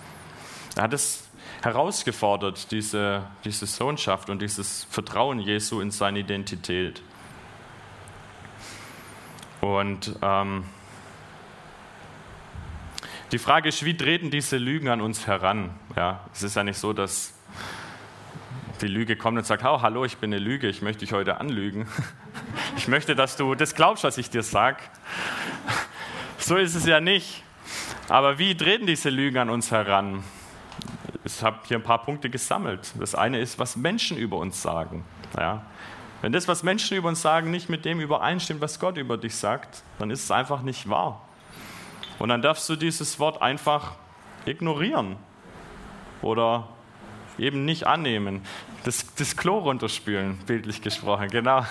Er 0.75 0.85
hat 0.85 0.93
es 0.95 1.29
herausgefordert, 1.63 2.71
diese, 2.73 3.27
diese 3.45 3.67
Sohnschaft 3.67 4.31
und 4.31 4.43
dieses 4.43 4.85
Vertrauen 4.91 5.39
Jesu 5.39 5.81
in 5.81 5.91
seine 5.91 6.21
Identität. 6.21 7.03
Und 9.61 10.17
ähm, 10.23 10.65
die 13.33 13.39
Frage 13.39 13.69
ist, 13.69 13.85
wie 13.85 13.97
treten 13.97 14.31
diese 14.31 14.57
Lügen 14.57 14.89
an 14.89 15.01
uns 15.01 15.27
heran? 15.27 15.79
Ja, 15.95 16.25
es 16.33 16.43
ist 16.43 16.57
ja 16.57 16.65
nicht 16.65 16.79
so, 16.79 16.93
dass 16.93 17.35
die 18.81 18.87
Lüge 18.87 19.17
kommt 19.17 19.37
und 19.37 19.45
sagt, 19.45 19.65
oh, 19.65 19.83
hallo, 19.83 20.05
ich 20.05 20.17
bin 20.17 20.33
eine 20.33 20.43
Lüge, 20.43 20.69
ich 20.69 20.81
möchte 20.81 21.01
dich 21.01 21.13
heute 21.13 21.39
anlügen. 21.39 21.87
Ich 22.77 22.87
möchte, 22.87 23.17
dass 23.17 23.37
du 23.37 23.57
das 23.57 23.75
glaubst, 23.75 24.05
was 24.05 24.19
ich 24.19 24.31
dir 24.31 24.43
sage. 24.43 24.79
So 26.39 26.57
ist 26.57 26.77
es 26.77 26.87
ja 26.87 27.01
nicht. 27.01 27.43
Aber 28.09 28.39
wie 28.39 28.55
treten 28.57 28.87
diese 28.87 29.11
Lügen 29.11 29.37
an 29.37 29.51
uns 29.51 29.71
heran? 29.71 30.25
Ich 31.25 31.43
habe 31.43 31.59
hier 31.67 31.77
ein 31.77 31.83
paar 31.83 32.03
Punkte 32.03 32.31
gesammelt. 32.31 32.93
Das 32.99 33.15
eine 33.15 33.39
ist, 33.39 33.59
was 33.59 33.77
Menschen 33.77 34.17
über 34.17 34.39
uns 34.39 34.63
sagen. 34.63 35.05
Ja? 35.37 35.67
Wenn 36.23 36.33
das, 36.33 36.49
was 36.49 36.63
Menschen 36.63 36.97
über 36.97 37.09
uns 37.09 37.21
sagen, 37.21 37.51
nicht 37.51 37.69
mit 37.69 37.85
dem 37.85 38.01
übereinstimmt, 38.01 38.63
was 38.63 38.81
Gott 38.81 38.97
über 38.97 39.19
dich 39.19 39.37
sagt, 39.37 39.83
dann 39.99 40.11
ist 40.11 40.25
es 40.25 40.31
einfach 40.31 40.63
nicht 40.63 40.89
wahr. 40.89 41.23
Und 42.19 42.31
dann 42.31 42.41
darfst 42.41 42.69
du 42.69 42.77
dieses 42.77 43.21
Wort 43.21 43.43
einfach 43.43 43.93
ignorieren 44.47 45.17
oder 46.23 46.67
eben 47.39 47.67
nicht 47.67 47.87
annehmen. 47.87 48.43
Das, 48.85 49.15
das 49.17 49.37
Klo 49.37 49.59
runterspülen, 49.59 50.39
bildlich 50.47 50.81
gesprochen, 50.81 51.29
genau. 51.29 51.65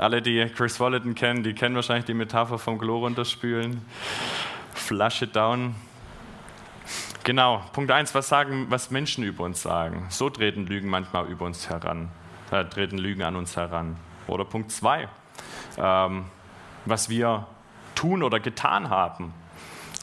Alle, 0.00 0.22
die 0.22 0.46
Chris 0.56 0.80
Wallerton 0.80 1.14
kennen, 1.14 1.42
die 1.42 1.52
kennen 1.52 1.74
wahrscheinlich 1.74 2.06
die 2.06 2.14
Metapher 2.14 2.58
vom 2.58 2.78
Klo 2.78 3.00
runterspülen. 3.00 3.84
Flasche 4.72 5.26
down. 5.26 5.74
Genau, 7.22 7.62
Punkt 7.74 7.90
1, 7.90 8.14
was 8.14 8.30
was 8.30 8.90
Menschen 8.90 9.24
über 9.24 9.44
uns 9.44 9.60
sagen. 9.60 10.06
So 10.08 10.30
treten 10.30 10.66
Lügen 10.66 10.88
manchmal 10.88 11.26
über 11.26 11.44
uns 11.44 11.68
heran, 11.68 12.08
äh, 12.50 12.64
treten 12.64 12.96
Lügen 12.96 13.22
an 13.22 13.36
uns 13.36 13.58
heran. 13.58 13.98
Oder 14.26 14.46
Punkt 14.46 14.72
2, 14.72 15.06
ähm, 15.76 16.24
was 16.86 17.10
wir 17.10 17.46
tun 17.94 18.22
oder 18.22 18.40
getan 18.40 18.88
haben. 18.88 19.34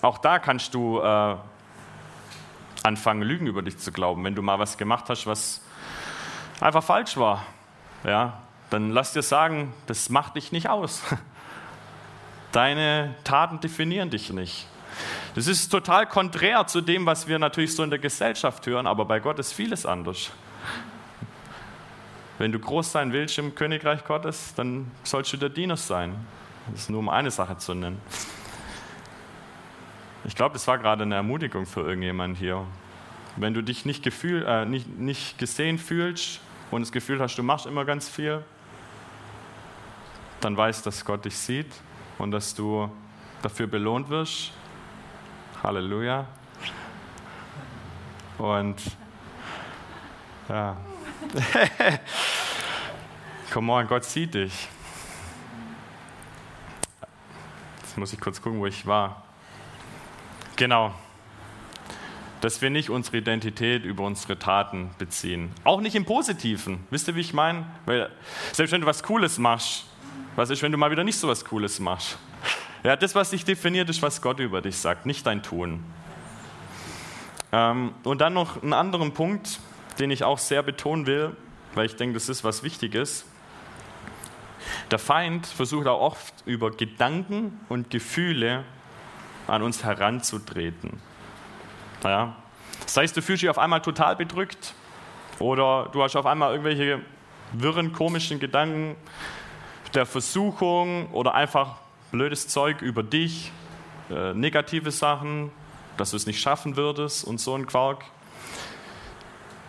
Auch 0.04 0.20
da 0.20 0.38
kannst 0.38 0.76
du 0.76 1.00
äh, 1.00 1.36
anfangen, 2.84 3.24
Lügen 3.24 3.48
über 3.48 3.64
dich 3.64 3.80
zu 3.80 3.92
glauben, 3.92 4.24
wenn 4.24 4.36
du 4.36 4.44
mal 4.44 4.60
was 4.60 4.78
gemacht 4.78 5.06
hast, 5.10 5.26
was 5.26 5.66
einfach 6.62 6.84
falsch 6.84 7.18
war. 7.18 7.42
Ja, 8.04 8.44
dann 8.70 8.92
lass 8.92 9.14
dir 9.14 9.22
sagen, 9.22 9.74
das 9.86 10.10
macht 10.10 10.36
dich 10.36 10.52
nicht 10.52 10.70
aus. 10.70 11.02
Deine 12.52 13.16
Taten 13.24 13.60
definieren 13.60 14.10
dich 14.10 14.32
nicht. 14.32 14.68
Das 15.36 15.48
ist 15.48 15.70
total 15.70 16.08
konträr 16.08 16.66
zu 16.68 16.82
dem, 16.82 17.06
was 17.06 17.28
wir 17.28 17.38
natürlich 17.40 17.76
so 17.76 17.84
in 17.84 17.90
der 17.90 18.00
Gesellschaft 18.00 18.66
hören, 18.66 18.88
aber 18.88 19.06
bei 19.06 19.20
Gott 19.20 19.38
ist 19.40 19.54
vieles 19.54 19.86
anders. 19.86 20.32
Wenn 22.40 22.52
du 22.52 22.60
groß 22.60 22.92
sein 22.92 23.14
willst 23.14 23.38
im 23.38 23.56
Königreich 23.56 24.04
Gottes, 24.06 24.54
dann 24.56 24.92
sollst 25.04 25.34
du 25.34 25.38
der 25.38 25.50
Diener 25.50 25.78
sein. 25.78 26.16
Das 26.72 26.82
ist 26.82 26.90
nur 26.90 27.00
um 27.00 27.10
eine 27.10 27.32
Sache 27.32 27.58
zu 27.58 27.74
nennen. 27.74 28.02
Ich 30.24 30.36
glaube, 30.36 30.54
das 30.54 30.68
war 30.68 30.78
gerade 30.78 31.04
eine 31.04 31.16
Ermutigung 31.16 31.66
für 31.66 31.82
irgendjemanden 31.82 32.38
hier. 32.38 32.66
Wenn 33.38 33.54
du 33.54 33.62
dich 33.62 33.86
nicht, 33.86 34.04
gefühl, 34.04 34.46
äh, 34.46 34.66
nicht, 34.66 35.00
nicht 35.00 35.38
gesehen 35.38 35.78
fühlst 35.78 36.42
und 36.70 36.82
das 36.82 36.92
Gefühl 36.92 37.20
hast, 37.20 37.38
du 37.38 37.44
machst 37.44 37.66
immer 37.66 37.86
ganz 37.86 38.10
viel, 38.10 38.44
dann 40.42 40.56
weißt, 40.56 40.86
dass 40.86 41.04
Gott 41.04 41.26
dich 41.26 41.38
sieht 41.38 41.72
und 42.18 42.32
dass 42.32 42.54
du 42.54 42.92
dafür 43.42 43.68
belohnt 43.68 44.10
wirst. 44.10 44.52
Halleluja. 45.64 46.26
Und 48.38 48.76
ja. 50.48 50.78
Come 53.52 53.74
on, 53.74 53.88
Gott 53.88 54.04
sieht 54.06 54.34
dich. 54.34 54.68
Jetzt 57.82 57.98
muss 57.98 58.14
ich 58.14 58.20
kurz 58.20 58.42
gucken, 58.42 58.60
wo 58.60 58.68
ich 58.68 58.86
war. 58.86 59.24
Genau. 60.56 60.94
Dass 62.42 62.62
wir 62.62 62.70
nicht 62.70 62.92
unsere 62.92 63.18
Identität 63.18 63.84
über 63.84 64.04
unsere 64.04 64.38
Taten 64.38 64.92
beziehen. 65.00 65.52
Auch 65.64 65.82
nicht 65.82 65.96
im 65.96 66.06
Positiven. 66.06 66.86
Wisst 66.92 67.08
ihr, 67.08 67.16
wie 67.16 67.22
ich 67.22 67.34
meine? 67.34 67.66
Weil 67.88 68.12
selbst 68.52 68.72
wenn 68.72 68.82
du 68.82 68.88
was 68.88 69.02
Cooles 69.02 69.40
machst, 69.40 69.87
was 70.38 70.52
ist, 70.52 70.62
wenn 70.62 70.72
du 70.72 70.78
mal 70.78 70.92
wieder 70.92 71.04
nicht 71.04 71.18
so 71.18 71.28
was 71.28 71.44
Cooles 71.44 71.80
machst? 71.80 72.18
Ja, 72.84 72.96
das, 72.96 73.16
was 73.16 73.32
dich 73.32 73.44
definiert, 73.44 73.90
ist, 73.90 74.04
was 74.04 74.22
Gott 74.22 74.40
über 74.40 74.62
dich 74.62 74.78
sagt, 74.78 75.08
nicht 75.08 75.26
dein 75.26 75.42
Tun. 75.42 75.84
Ähm, 77.52 77.94
und 78.04 78.22
dann 78.22 78.34
noch 78.34 78.62
einen 78.62 78.74
anderen 78.74 79.14
Punkt, 79.14 79.60
den 79.98 80.12
ich 80.12 80.24
auch 80.24 80.38
sehr 80.38 80.62
betonen 80.62 81.08
will, 81.08 81.36
weil 81.74 81.88
ich 81.88 81.96
denke, 81.96 82.14
das 82.14 82.30
ist 82.30 82.44
was 82.44 82.62
Wichtiges. 82.62 83.26
Der 84.92 85.00
Feind 85.00 85.48
versucht 85.48 85.88
auch 85.88 86.02
oft 86.02 86.36
über 86.46 86.70
Gedanken 86.70 87.60
und 87.68 87.90
Gefühle 87.90 88.64
an 89.48 89.64
uns 89.64 89.84
heranzutreten. 89.84 91.02
Ja? 92.04 92.36
Das 92.84 92.96
heißt, 92.96 93.18
du 93.18 93.24
fühlst 93.24 93.42
dich 93.42 93.50
auf 93.50 93.58
einmal 93.58 93.82
total 93.82 94.16
bedrückt 94.16 94.76
oder 95.40 95.90
du 95.92 96.04
hast 96.04 96.16
auf 96.16 96.28
einmal 96.28 96.52
irgendwelche 96.52 97.02
wirren, 97.54 97.92
komischen 97.92 98.40
Gedanken 98.40 98.96
der 99.94 100.06
Versuchung 100.06 101.10
oder 101.12 101.34
einfach 101.34 101.78
blödes 102.12 102.48
Zeug 102.48 102.82
über 102.82 103.04
dich, 103.04 103.52
äh, 104.10 104.34
negative 104.34 104.92
Sachen, 104.92 105.52
dass 105.98 106.12
du 106.12 106.18
es 106.18 106.26
nicht 106.26 106.40
schaffen 106.40 106.78
würdest 106.78 107.24
und 107.26 107.40
so 107.40 107.56
ein 107.56 107.66
Quark. 107.66 108.06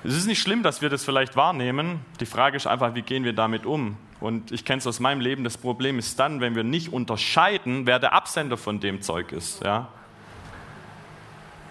Es 0.04 0.14
ist 0.14 0.26
nicht 0.26 0.40
schlimm, 0.40 0.62
dass 0.62 0.80
wir 0.80 0.90
das 0.90 1.04
vielleicht 1.04 1.34
wahrnehmen. 1.34 2.00
Die 2.20 2.26
Frage 2.26 2.56
ist 2.56 2.66
einfach, 2.66 2.94
wie 2.94 3.02
gehen 3.02 3.24
wir 3.24 3.32
damit 3.32 3.66
um? 3.66 3.96
Und 4.20 4.52
ich 4.52 4.64
kenne 4.64 4.78
es 4.78 4.86
aus 4.86 5.00
meinem 5.00 5.20
Leben, 5.20 5.44
das 5.44 5.56
Problem 5.56 5.98
ist 5.98 6.18
dann, 6.18 6.40
wenn 6.40 6.54
wir 6.54 6.64
nicht 6.64 6.92
unterscheiden, 6.92 7.86
wer 7.86 7.98
der 7.98 8.12
Absender 8.12 8.56
von 8.56 8.80
dem 8.80 9.02
Zeug 9.02 9.32
ist. 9.32 9.62
Ja? 9.64 9.88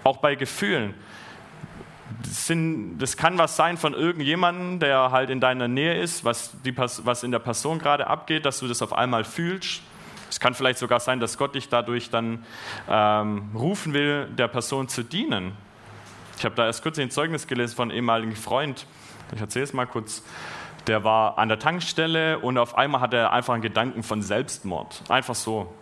Auch 0.04 0.18
bei 0.18 0.34
Gefühlen. 0.34 0.94
Das, 2.22 2.46
sind, 2.46 2.98
das 2.98 3.16
kann 3.16 3.38
was 3.38 3.56
sein 3.56 3.76
von 3.76 3.94
irgendjemandem, 3.94 4.80
der 4.80 5.10
halt 5.10 5.30
in 5.30 5.40
deiner 5.40 5.68
Nähe 5.68 6.00
ist, 6.00 6.24
was, 6.24 6.52
die, 6.64 6.76
was 6.76 7.22
in 7.22 7.30
der 7.30 7.38
Person 7.38 7.78
gerade 7.78 8.06
abgeht, 8.06 8.46
dass 8.46 8.60
du 8.60 8.68
das 8.68 8.82
auf 8.82 8.92
einmal 8.92 9.24
fühlst. 9.24 9.82
Es 10.30 10.40
kann 10.40 10.54
vielleicht 10.54 10.78
sogar 10.78 11.00
sein, 11.00 11.20
dass 11.20 11.38
Gott 11.38 11.54
dich 11.54 11.68
dadurch 11.68 12.10
dann 12.10 12.44
ähm, 12.88 13.50
rufen 13.54 13.94
will, 13.94 14.26
der 14.26 14.48
Person 14.48 14.88
zu 14.88 15.02
dienen. 15.02 15.52
Ich 16.36 16.44
habe 16.44 16.54
da 16.54 16.66
erst 16.66 16.82
kurz 16.82 16.98
ein 16.98 17.10
Zeugnis 17.10 17.46
gelesen 17.46 17.76
von 17.76 17.90
einem 17.90 17.96
ehemaligen 17.96 18.36
Freund. 18.36 18.86
Ich 19.34 19.40
erzähle 19.40 19.64
es 19.64 19.72
mal 19.72 19.86
kurz. 19.86 20.22
Der 20.86 21.04
war 21.04 21.38
an 21.38 21.48
der 21.48 21.58
Tankstelle 21.58 22.38
und 22.38 22.56
auf 22.56 22.76
einmal 22.76 23.00
hat 23.00 23.12
er 23.12 23.32
einfach 23.32 23.54
einen 23.54 23.62
Gedanken 23.62 24.02
von 24.02 24.22
Selbstmord. 24.22 25.02
Einfach 25.08 25.34
so. 25.34 25.74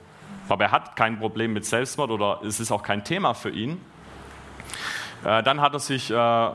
Aber 0.48 0.64
er 0.64 0.70
hat 0.72 0.96
kein 0.96 1.18
Problem 1.18 1.52
mit 1.52 1.64
Selbstmord 1.64 2.10
oder 2.10 2.40
es 2.44 2.60
ist 2.60 2.72
auch 2.72 2.82
kein 2.82 3.04
Thema 3.04 3.34
für 3.34 3.50
ihn. 3.50 3.80
Äh, 5.24 5.42
dann 5.42 5.60
hat 5.60 5.72
er 5.72 5.80
sich 5.80 6.10
äh, 6.10 6.50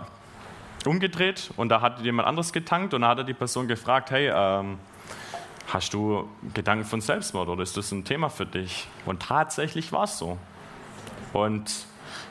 umgedreht 0.85 1.51
und 1.57 1.69
da 1.69 1.81
hat 1.81 2.01
jemand 2.01 2.27
anderes 2.27 2.53
getankt 2.53 2.93
und 2.93 3.01
da 3.01 3.09
hat 3.09 3.19
er 3.19 3.23
die 3.23 3.33
Person 3.33 3.67
gefragt, 3.67 4.11
hey, 4.11 4.31
ähm, 4.33 4.77
Hast 5.71 5.93
du 5.93 6.27
Gedanken 6.53 6.83
von 6.83 6.99
Selbstmord 6.99 7.47
oder 7.47 7.63
ist 7.63 7.77
das 7.77 7.93
ein 7.93 8.03
Thema 8.03 8.27
für 8.29 8.45
dich? 8.45 8.89
Und 9.05 9.21
tatsächlich 9.21 9.93
war 9.93 10.03
es 10.03 10.17
so. 10.17 10.37
Und 11.31 11.71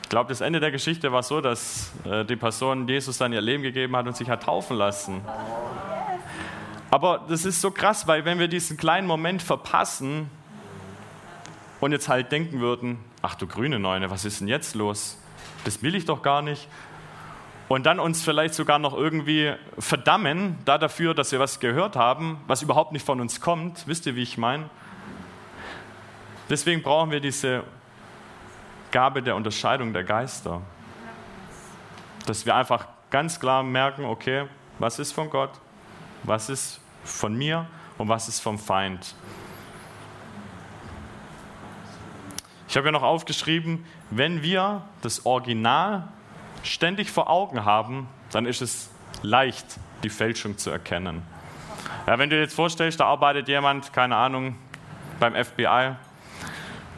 ich 0.03 0.09
glaube, 0.09 0.29
das 0.29 0.41
Ende 0.41 0.59
der 0.59 0.69
Geschichte 0.69 1.11
war 1.11 1.23
so, 1.23 1.41
dass 1.41 1.91
äh, 2.05 2.23
die 2.23 2.35
Person 2.35 2.87
Jesus 2.87 3.17
dann 3.17 3.33
ihr 3.33 3.41
Leben 3.41 3.63
gegeben 3.63 3.95
hat 3.95 4.05
und 4.05 4.15
sich 4.15 4.29
hat 4.29 4.43
taufen 4.43 4.77
lassen. 4.77 5.21
Aber 6.91 7.25
das 7.27 7.45
ist 7.45 7.61
so 7.61 7.71
krass, 7.71 8.05
weil 8.05 8.25
wenn 8.25 8.37
wir 8.37 8.47
diesen 8.47 8.77
kleinen 8.77 9.07
Moment 9.07 9.41
verpassen 9.41 10.29
und 11.79 11.93
jetzt 11.93 12.09
halt 12.09 12.31
denken 12.31 12.59
würden, 12.59 12.99
ach 13.23 13.33
du 13.33 13.47
grüne 13.47 13.79
Neune, 13.79 14.11
was 14.11 14.23
ist 14.23 14.41
denn 14.41 14.49
jetzt 14.49 14.75
los? 14.75 15.17
Das 15.63 15.83
will 15.83 15.95
ich 15.95 16.05
doch 16.05 16.21
gar 16.21 16.41
nicht 16.41 16.67
und 17.71 17.85
dann 17.85 18.01
uns 18.01 18.21
vielleicht 18.21 18.53
sogar 18.53 18.79
noch 18.79 18.93
irgendwie 18.93 19.53
verdammen 19.79 20.57
da 20.65 20.77
dafür, 20.77 21.13
dass 21.13 21.31
wir 21.31 21.39
was 21.39 21.61
gehört 21.61 21.95
haben, 21.95 22.41
was 22.45 22.61
überhaupt 22.61 22.91
nicht 22.91 23.05
von 23.05 23.21
uns 23.21 23.39
kommt. 23.39 23.87
Wisst 23.87 24.05
ihr, 24.05 24.17
wie 24.17 24.23
ich 24.23 24.37
meine? 24.37 24.69
Deswegen 26.49 26.81
brauchen 26.81 27.11
wir 27.11 27.21
diese 27.21 27.63
Gabe 28.91 29.23
der 29.23 29.37
Unterscheidung 29.37 29.93
der 29.93 30.03
Geister. 30.03 30.61
Dass 32.25 32.45
wir 32.45 32.57
einfach 32.57 32.89
ganz 33.09 33.39
klar 33.39 33.63
merken, 33.63 34.03
okay, 34.03 34.47
was 34.77 34.99
ist 34.99 35.13
von 35.13 35.29
Gott, 35.29 35.51
was 36.23 36.49
ist 36.49 36.81
von 37.05 37.37
mir 37.37 37.67
und 37.97 38.09
was 38.09 38.27
ist 38.27 38.41
vom 38.41 38.59
Feind. 38.59 39.15
Ich 42.71 42.77
habe 42.77 42.87
ja 42.87 42.93
noch 42.93 43.03
aufgeschrieben, 43.03 43.83
wenn 44.11 44.43
wir 44.43 44.83
das 45.01 45.25
Original 45.25 46.07
ständig 46.63 47.11
vor 47.11 47.29
Augen 47.29 47.65
haben, 47.65 48.07
dann 48.31 48.45
ist 48.45 48.61
es 48.61 48.89
leicht, 49.23 49.65
die 50.03 50.09
Fälschung 50.09 50.57
zu 50.57 50.69
erkennen. 50.69 51.21
Ja, 52.07 52.17
wenn 52.17 52.29
du 52.29 52.37
dir 52.37 52.43
jetzt 52.43 52.55
vorstellst, 52.55 53.01
da 53.01 53.07
arbeitet 53.07 53.49
jemand, 53.49 53.91
keine 53.91 54.15
Ahnung, 54.15 54.55
beim 55.19 55.33
FBI 55.35 55.95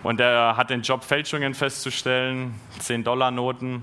und 0.03 0.19
der 0.19 0.55
hat 0.57 0.69
den 0.69 0.83
Job, 0.83 1.03
Fälschungen 1.03 1.55
festzustellen, 1.55 2.53
10-Dollar-Noten. 2.79 3.81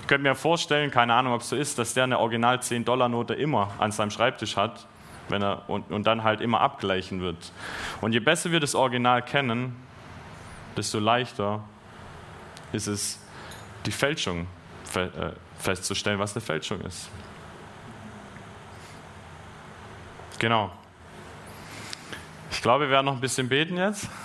Ich 0.00 0.06
könnte 0.06 0.26
mir 0.26 0.36
vorstellen, 0.36 0.90
keine 0.90 1.12
Ahnung, 1.12 1.34
ob 1.34 1.42
es 1.42 1.50
so 1.50 1.56
ist, 1.56 1.78
dass 1.78 1.92
der 1.92 2.04
eine 2.04 2.18
Original 2.18 2.56
10-Dollar-Note 2.60 3.34
immer 3.34 3.72
an 3.78 3.92
seinem 3.92 4.10
Schreibtisch 4.10 4.56
hat 4.56 4.86
wenn 5.28 5.42
er, 5.42 5.68
und, 5.68 5.90
und 5.90 6.06
dann 6.06 6.22
halt 6.22 6.40
immer 6.40 6.60
abgleichen 6.60 7.20
wird. 7.20 7.52
Und 8.00 8.12
je 8.12 8.20
besser 8.20 8.52
wir 8.52 8.60
das 8.60 8.74
Original 8.74 9.22
kennen, 9.22 9.76
desto 10.76 10.98
leichter 10.98 11.64
ist 12.72 12.86
es, 12.86 13.18
die 13.84 13.92
Fälschung 13.92 14.46
äh, 14.94 15.08
festzustellen, 15.58 16.18
was 16.18 16.34
eine 16.34 16.40
Fälschung 16.40 16.80
ist. 16.82 17.08
Genau. 20.38 20.70
Ich 22.50 22.60
glaube, 22.62 22.84
wir 22.84 22.90
werden 22.90 23.06
noch 23.06 23.14
ein 23.14 23.20
bisschen 23.20 23.48
beten 23.48 23.76
jetzt. 23.76 24.08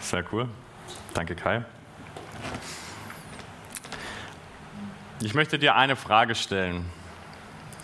Sehr 0.00 0.24
cool. 0.32 0.48
Danke, 1.12 1.34
Kai. 1.34 1.64
Ich 5.24 5.32
möchte 5.32 5.58
dir 5.58 5.74
eine 5.74 5.96
Frage 5.96 6.34
stellen, 6.34 6.84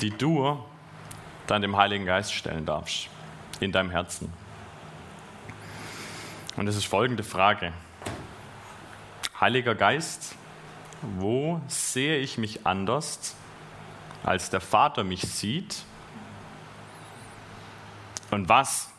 die 0.03 0.11
du 0.11 0.63
dann 1.47 1.63
dem 1.63 1.75
Heiligen 1.75 2.05
Geist 2.05 2.35
stellen 2.35 2.67
darfst 2.67 3.09
in 3.61 3.73
deinem 3.73 3.89
Herzen. 3.89 4.31
Und 6.57 6.69
es 6.69 6.77
ist 6.77 6.85
folgende 6.85 7.23
Frage. 7.23 7.73
Heiliger 9.41 9.75
Geist, 9.75 10.35
wo 11.01 11.63
sehe 11.67 12.19
ich 12.19 12.37
mich 12.37 12.67
anders, 12.67 13.35
als 14.23 14.51
der 14.51 14.61
Vater 14.61 15.03
mich 15.03 15.23
sieht? 15.23 15.83
Und 18.31 18.51
was 18.51 18.91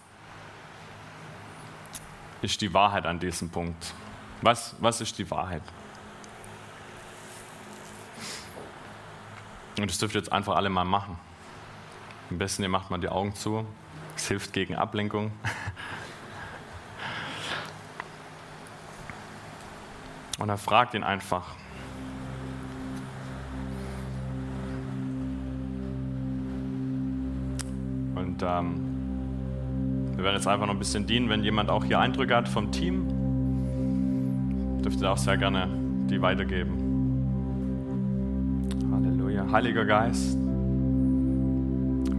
ist 2.42 2.60
die 2.62 2.74
Wahrheit 2.74 3.06
an 3.06 3.20
diesem 3.20 3.52
Punkt? 3.52 3.94
Was, 4.42 4.76
was 4.80 5.00
ist 5.00 5.20
die 5.20 5.30
Wahrheit? 5.30 5.62
Und 9.82 9.90
das 9.90 9.98
dürft 9.98 10.14
ihr 10.14 10.22
jetzt 10.22 10.32
einfach 10.32 10.56
alle 10.56 10.70
mal 10.70 10.86
machen. 10.86 11.18
Am 12.30 12.38
besten, 12.38 12.62
ihr 12.62 12.70
macht 12.70 12.92
mal 12.92 13.00
die 13.00 13.10
Augen 13.10 13.34
zu. 13.34 13.66
Es 14.16 14.28
hilft 14.28 14.54
gegen 14.54 14.76
Ablenkung. 14.76 15.32
Und 20.38 20.50
er 20.50 20.60
fragt 20.60 20.94
ihn 20.94 21.04
einfach. 21.04 21.56
Und 28.16 28.44
ähm, 28.44 30.16
wir 30.16 30.24
werden 30.24 30.36
jetzt 30.36 30.48
einfach 30.48 30.68
noch 30.68 30.76
ein 30.76 30.80
bisschen 30.80 31.08
dienen, 31.08 31.28
wenn 31.30 31.44
jemand 31.44 31.72
auch 31.72 31.84
hier 31.86 32.00
Eindrücke 32.00 32.36
hat 32.36 32.48
vom 32.48 32.72
Team. 32.72 33.08
Dürft 34.84 35.02
ihr 35.02 35.12
auch 35.12 35.18
sehr 35.18 35.38
gerne 35.38 35.68
die 36.08 36.22
weitergeben 36.22 36.91
dir. 39.42 39.52
Heiliger 39.52 39.86
Geist, 39.86 40.38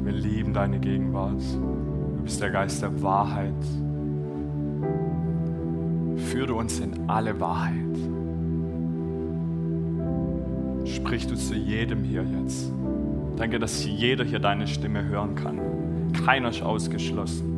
wir 0.04 0.12
lieben 0.12 0.52
deine 0.52 0.78
Gegenwart. 0.78 1.40
Du 1.40 2.22
bist 2.22 2.40
der 2.40 2.50
Geist 2.50 2.82
der 2.82 3.02
Wahrheit. 3.02 3.52
Führe 6.16 6.54
uns 6.54 6.80
in 6.80 7.08
alle 7.08 7.38
Wahrheit. 7.40 7.72
Sprich 10.84 11.26
du 11.26 11.34
zu 11.36 11.54
jedem 11.54 12.04
hier 12.04 12.24
jetzt. 12.40 12.72
Danke, 13.36 13.58
dass 13.58 13.84
jeder 13.84 14.24
hier 14.24 14.38
deine 14.38 14.66
Stimme 14.66 15.04
hören 15.04 15.34
kann. 15.34 15.58
Keiner 16.24 16.50
ist 16.50 16.62
ausgeschlossen. 16.62 17.51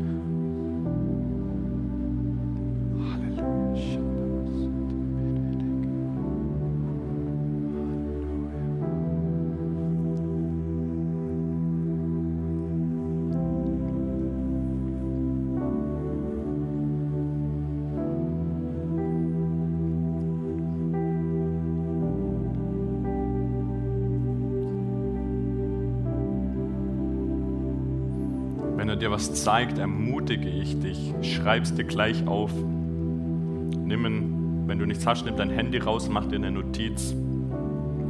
Dir 29.05 29.11
was 29.11 29.35
zeigt, 29.35 29.77
ermutige 29.77 30.49
ich 30.49 30.81
dich. 30.81 31.13
Schreib's 31.21 31.75
dir 31.75 31.85
gleich 31.85 32.27
auf. 32.27 32.51
Nimm, 32.55 34.07
ein, 34.07 34.65
wenn 34.67 34.79
du 34.79 34.87
nichts 34.87 35.07
hast, 35.07 35.27
nimm 35.27 35.37
dein 35.37 35.51
Handy 35.51 35.77
raus, 35.77 36.09
mach 36.09 36.25
dir 36.25 36.37
eine 36.37 36.51
Notiz. 36.51 37.15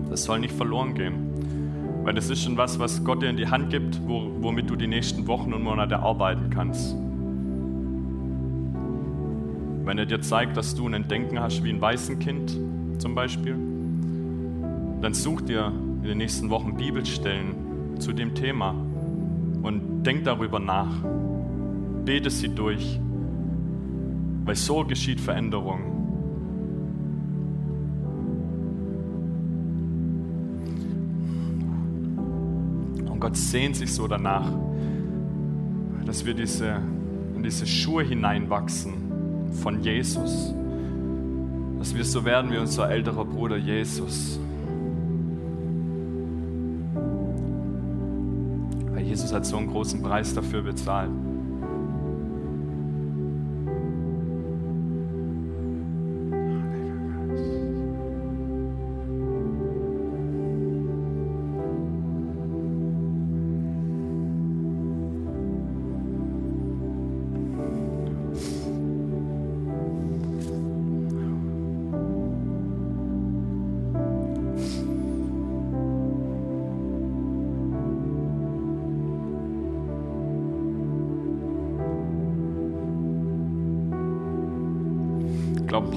Das 0.08 0.22
soll 0.22 0.38
nicht 0.38 0.54
verloren 0.54 0.94
gehen. 0.94 1.14
Weil 2.04 2.14
das 2.14 2.30
ist 2.30 2.44
schon 2.44 2.56
was, 2.56 2.78
was 2.78 3.02
Gott 3.02 3.22
dir 3.22 3.28
in 3.28 3.36
die 3.36 3.48
Hand 3.48 3.70
gibt, 3.70 4.00
wo, 4.06 4.30
womit 4.40 4.70
du 4.70 4.76
die 4.76 4.86
nächsten 4.86 5.26
Wochen 5.26 5.52
und 5.52 5.64
Monate 5.64 5.98
arbeiten 5.98 6.50
kannst. 6.50 6.94
Wenn 9.84 9.98
er 9.98 10.06
dir 10.06 10.20
zeigt, 10.20 10.56
dass 10.56 10.76
du 10.76 10.86
ein 10.86 11.08
Denken 11.08 11.40
hast 11.40 11.64
wie 11.64 11.70
ein 11.70 11.80
Waisenkind 11.80 12.56
zum 12.98 13.16
Beispiel, 13.16 13.56
dann 15.00 15.12
such 15.12 15.40
dir 15.40 15.72
in 16.02 16.08
den 16.08 16.18
nächsten 16.18 16.50
Wochen 16.50 16.76
Bibelstellen 16.76 17.98
zu 17.98 18.12
dem 18.12 18.34
Thema 18.36 18.76
denk 20.04 20.24
darüber 20.24 20.60
nach. 20.60 20.92
Bete 22.04 22.30
sie 22.30 22.48
durch, 22.48 23.00
weil 24.44 24.56
so 24.56 24.84
geschieht 24.84 25.20
Veränderung. 25.20 25.80
Und 33.10 33.20
Gott 33.20 33.36
sehnt 33.36 33.76
sich 33.76 33.92
so 33.92 34.06
danach, 34.06 34.50
dass 36.04 36.26
wir 36.26 36.34
diese, 36.34 36.80
in 37.34 37.42
diese 37.42 37.66
Schuhe 37.66 38.04
hineinwachsen 38.04 38.92
von 39.62 39.82
Jesus. 39.82 40.52
Dass 41.78 41.94
wir 41.94 42.04
so 42.04 42.24
werden 42.24 42.50
wie 42.50 42.58
unser 42.58 42.90
älterer 42.90 43.24
Bruder 43.24 43.56
Jesus. 43.56 44.38
Jesus 49.14 49.32
hat 49.32 49.46
so 49.46 49.58
einen 49.58 49.68
großen 49.68 50.02
Preis 50.02 50.34
dafür 50.34 50.62
bezahlt. 50.62 51.08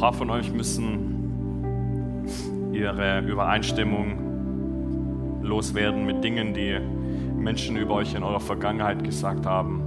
Paar 0.07 0.13
von 0.13 0.29
euch 0.29 0.53
müssen 0.53 2.23
ihre 2.71 3.19
Übereinstimmung 3.19 5.43
loswerden 5.43 6.05
mit 6.05 6.23
Dingen, 6.23 6.53
die 6.53 6.79
Menschen 7.37 7.75
über 7.75 7.95
euch 7.95 8.15
in 8.15 8.23
eurer 8.23 8.39
Vergangenheit 8.39 9.03
gesagt 9.03 9.45
haben. 9.45 9.81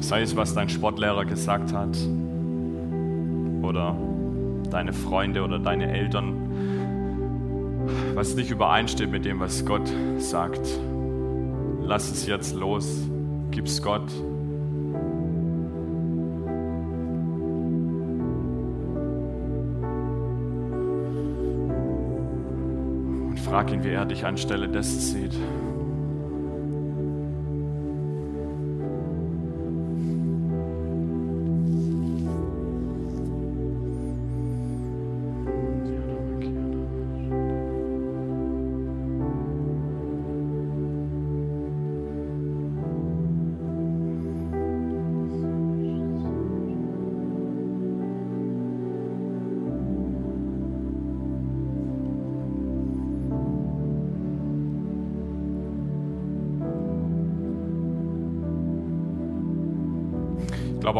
Sei 0.00 0.22
es, 0.22 0.34
was 0.34 0.54
dein 0.54 0.70
Sportlehrer 0.70 1.26
gesagt 1.26 1.74
hat 1.74 1.94
oder 3.60 3.94
deine 4.70 4.94
Freunde 4.94 5.44
oder 5.44 5.58
deine 5.58 5.92
Eltern, 5.92 6.32
was 8.14 8.34
nicht 8.34 8.50
übereinstimmt 8.50 9.12
mit 9.12 9.26
dem, 9.26 9.40
was 9.40 9.66
Gott 9.66 9.92
sagt. 10.16 10.66
Lass 11.82 12.10
es 12.10 12.26
jetzt 12.26 12.54
los, 12.54 13.10
gib's 13.50 13.82
Gott. 13.82 14.10
Frag 23.54 23.70
ihn, 23.70 23.84
wie 23.84 23.92
er 23.92 24.04
dich 24.04 24.26
anstelle 24.26 24.68
dessen 24.68 24.98
sieht. 24.98 25.32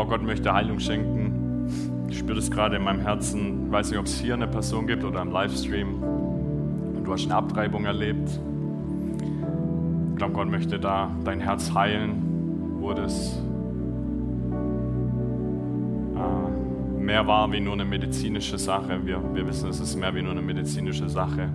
Auch, 0.05 0.09
Gott 0.11 0.23
möchte 0.23 0.53
Heilung 0.53 0.81
schenken. 0.81 1.67
Ich 2.11 2.19
spüre 2.19 2.35
das 2.35 2.51
gerade 2.51 2.77
in 2.77 2.85
meinem 2.85 3.01
Herzen. 3.01 3.67
Ich 3.67 3.73
weiß 3.73 3.91
nicht, 3.91 3.99
ob 3.99 4.05
es 4.05 4.21
hier 4.21 4.35
eine 4.35 4.47
Person 4.47 4.87
gibt 4.87 5.03
oder 5.03 5.23
im 5.23 5.31
Livestream. 5.31 6.03
Und 6.03 7.05
du 7.05 7.13
hast 7.13 7.25
eine 7.25 7.35
Abtreibung 7.35 7.87
erlebt. 7.87 8.29
Ich 10.11 10.17
glaube, 10.17 10.35
Gott 10.35 10.51
möchte 10.51 10.79
da 10.79 11.11
dein 11.25 11.41
Herz 11.41 11.73
heilen, 11.73 12.23
wo 12.81 12.93
das 12.93 13.41
äh, 16.15 17.01
mehr 17.01 17.27
war 17.27 17.51
wie 17.51 17.61
nur 17.61 17.73
eine 17.73 17.87
medizinische 17.87 18.59
Sache. 18.59 19.07
Wir, 19.07 19.23
wir 19.35 19.47
wissen, 19.47 19.71
es 19.71 19.81
ist 19.81 19.97
mehr 19.97 20.15
wie 20.15 20.21
nur 20.21 20.33
eine 20.33 20.43
medizinische 20.43 21.09
Sache. 21.09 21.49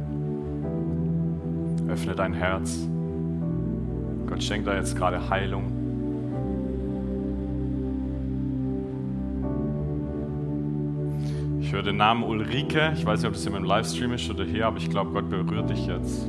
Öffne 1.87 2.15
dein 2.15 2.33
Herz. 2.33 2.79
Gott 4.27 4.41
schenkt 4.41 4.67
da 4.67 4.75
jetzt 4.75 4.95
gerade 4.95 5.29
Heilung. 5.29 5.78
Ich 11.69 11.75
höre 11.75 11.83
den 11.83 11.97
Namen 11.97 12.23
Ulrike. 12.23 12.93
Ich 12.95 13.05
weiß 13.05 13.19
nicht, 13.19 13.27
ob 13.27 13.33
das 13.35 13.45
im 13.45 13.63
Livestream 13.63 14.13
ist 14.13 14.27
oder 14.27 14.43
hier, 14.43 14.65
aber 14.65 14.77
ich 14.77 14.89
glaube, 14.89 15.11
Gott 15.11 15.29
berührt 15.29 15.69
dich 15.69 15.85
jetzt. 15.85 16.27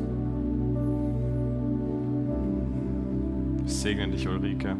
Ich 3.64 3.74
segne 3.74 4.09
dich, 4.09 4.29
Ulrike. 4.29 4.76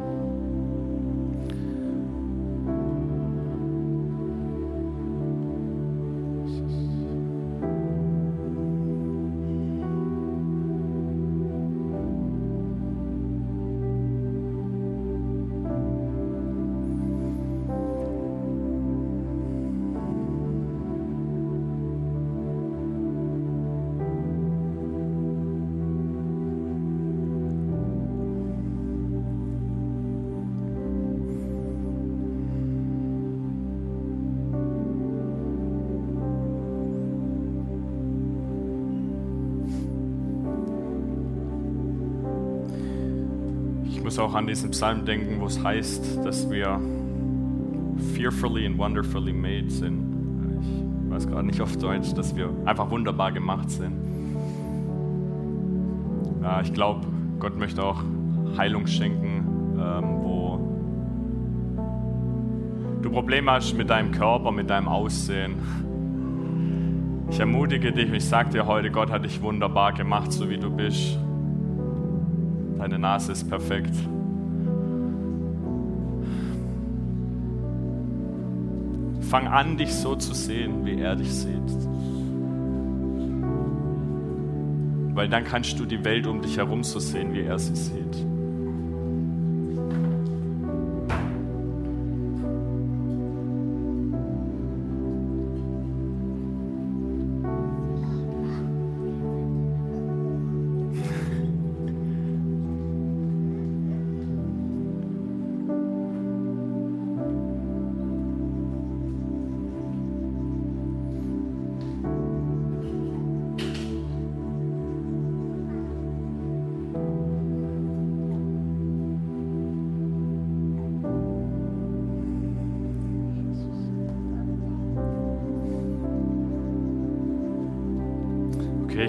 Auch 44.31 44.35
an 44.35 44.47
diesen 44.47 44.70
Psalm 44.70 45.05
denken, 45.05 45.41
wo 45.41 45.47
es 45.47 45.62
heißt, 45.62 46.24
dass 46.24 46.49
wir 46.51 46.81
fearfully 48.14 48.64
and 48.64 48.78
wonderfully 48.78 49.33
made 49.33 49.68
sind. 49.68 50.05
ich 51.05 51.11
weiß 51.11 51.26
gerade 51.26 51.47
nicht 51.47 51.61
auf 51.61 51.76
Deutsch, 51.76 52.14
dass 52.14 52.37
wir 52.37 52.49
einfach 52.64 52.91
wunderbar 52.91 53.33
gemacht 53.33 53.70
sind. 53.70 53.93
Ja, 56.43 56.61
ich 56.61 56.72
glaube, 56.72 57.07
Gott 57.41 57.59
möchte 57.59 57.83
auch 57.83 58.03
Heilung 58.57 58.87
schenken, 58.87 59.45
ähm, 59.78 60.22
wo 60.22 60.61
du 63.03 63.11
Probleme 63.11 63.51
hast 63.51 63.76
mit 63.76 63.91
deinem 63.91 64.12
Körper, 64.12 64.53
mit 64.53 64.70
deinem 64.70 64.87
Aussehen. 64.87 65.57
Ich 67.31 67.41
ermutige 67.41 67.93
dich, 67.93 68.12
ich 68.12 68.24
sage 68.24 68.51
dir 68.51 68.66
heute, 68.66 68.91
Gott 68.93 69.11
hat 69.11 69.24
dich 69.24 69.43
wunderbar 69.43 69.93
gemacht, 69.93 70.33
so 70.33 70.49
wie 70.49 70.59
du 70.59 70.70
bist. 70.70 71.18
Deine 72.78 72.99
Nase 72.99 73.33
ist 73.33 73.49
perfekt. 73.49 73.95
Fang 79.31 79.47
an, 79.47 79.76
dich 79.76 79.95
so 79.95 80.16
zu 80.16 80.35
sehen, 80.35 80.85
wie 80.85 81.01
er 81.01 81.14
dich 81.14 81.33
sieht. 81.33 81.70
Weil 85.14 85.28
dann 85.28 85.45
kannst 85.45 85.78
du 85.78 85.85
die 85.85 86.05
Welt 86.05 86.26
um 86.26 86.43
dich 86.43 86.57
herum 86.57 86.83
so 86.83 86.99
sehen, 86.99 87.33
wie 87.33 87.43
er 87.43 87.57
sie 87.57 87.76
sieht. 87.76 88.30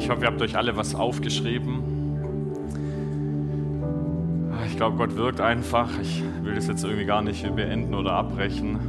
Ich 0.01 0.09
hoffe, 0.09 0.21
ihr 0.21 0.27
habt 0.27 0.41
euch 0.41 0.57
alle 0.57 0.75
was 0.75 0.95
aufgeschrieben. 0.95 1.83
Ich 4.65 4.75
glaube, 4.75 4.97
Gott 4.97 5.15
wirkt 5.15 5.39
einfach. 5.39 5.89
Ich 6.01 6.23
will 6.41 6.55
das 6.55 6.67
jetzt 6.67 6.83
irgendwie 6.83 7.05
gar 7.05 7.21
nicht 7.21 7.55
beenden 7.55 7.93
oder 7.93 8.13
abbrechen. 8.13 8.79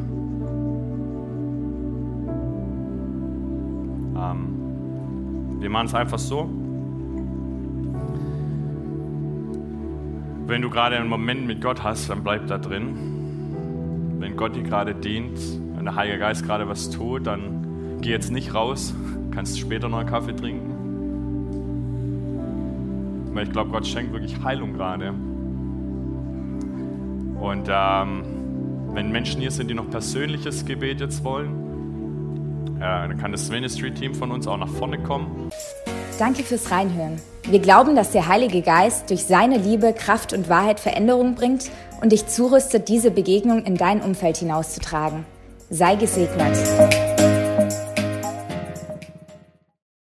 Ähm, 4.16 5.60
wir 5.60 5.68
machen 5.68 5.86
es 5.86 5.94
einfach 5.94 6.18
so. 6.18 6.48
Wenn 10.46 10.62
du 10.62 10.70
gerade 10.70 10.96
einen 10.96 11.10
Moment 11.10 11.46
mit 11.46 11.60
Gott 11.60 11.82
hast, 11.82 12.08
dann 12.08 12.24
bleib 12.24 12.46
da 12.46 12.56
drin. 12.56 14.16
Wenn 14.18 14.34
Gott 14.36 14.56
dir 14.56 14.62
gerade 14.62 14.94
dient, 14.94 15.38
wenn 15.76 15.84
der 15.84 15.94
Heilige 15.94 16.20
Geist 16.20 16.46
gerade 16.46 16.66
was 16.68 16.88
tut, 16.88 17.26
dann 17.26 17.98
geh 18.00 18.10
jetzt 18.10 18.32
nicht 18.32 18.54
raus, 18.54 18.94
kannst 19.30 19.58
später 19.58 19.90
noch 19.90 19.98
einen 19.98 20.08
Kaffee 20.08 20.34
trinken. 20.34 20.71
Ich 23.40 23.50
glaube, 23.50 23.70
Gott 23.70 23.86
schenkt 23.86 24.12
wirklich 24.12 24.40
Heilung 24.42 24.74
gerade. 24.74 25.14
Und 27.40 27.68
ähm, 27.68 28.24
wenn 28.94 29.10
Menschen 29.10 29.40
hier 29.40 29.50
sind, 29.50 29.68
die 29.68 29.74
noch 29.74 29.90
persönliches 29.90 30.64
Gebet 30.64 31.00
jetzt 31.00 31.24
wollen, 31.24 31.62
äh, 32.76 32.80
dann 32.80 33.18
kann 33.18 33.32
das 33.32 33.50
Ministry-Team 33.50 34.14
von 34.14 34.30
uns 34.30 34.46
auch 34.46 34.58
nach 34.58 34.68
vorne 34.68 34.98
kommen. 34.98 35.50
Danke 36.18 36.44
fürs 36.44 36.70
Reinhören. 36.70 37.20
Wir 37.48 37.58
glauben, 37.58 37.96
dass 37.96 38.12
der 38.12 38.28
Heilige 38.28 38.62
Geist 38.62 39.10
durch 39.10 39.24
seine 39.24 39.58
Liebe, 39.58 39.92
Kraft 39.92 40.32
und 40.32 40.48
Wahrheit 40.48 40.78
Veränderung 40.78 41.34
bringt 41.34 41.70
und 42.00 42.12
dich 42.12 42.26
zurüstet, 42.26 42.88
diese 42.88 43.10
Begegnung 43.10 43.64
in 43.64 43.76
dein 43.76 44.00
Umfeld 44.00 44.36
hinauszutragen. 44.36 45.24
Sei 45.70 45.96
gesegnet. 45.96 46.56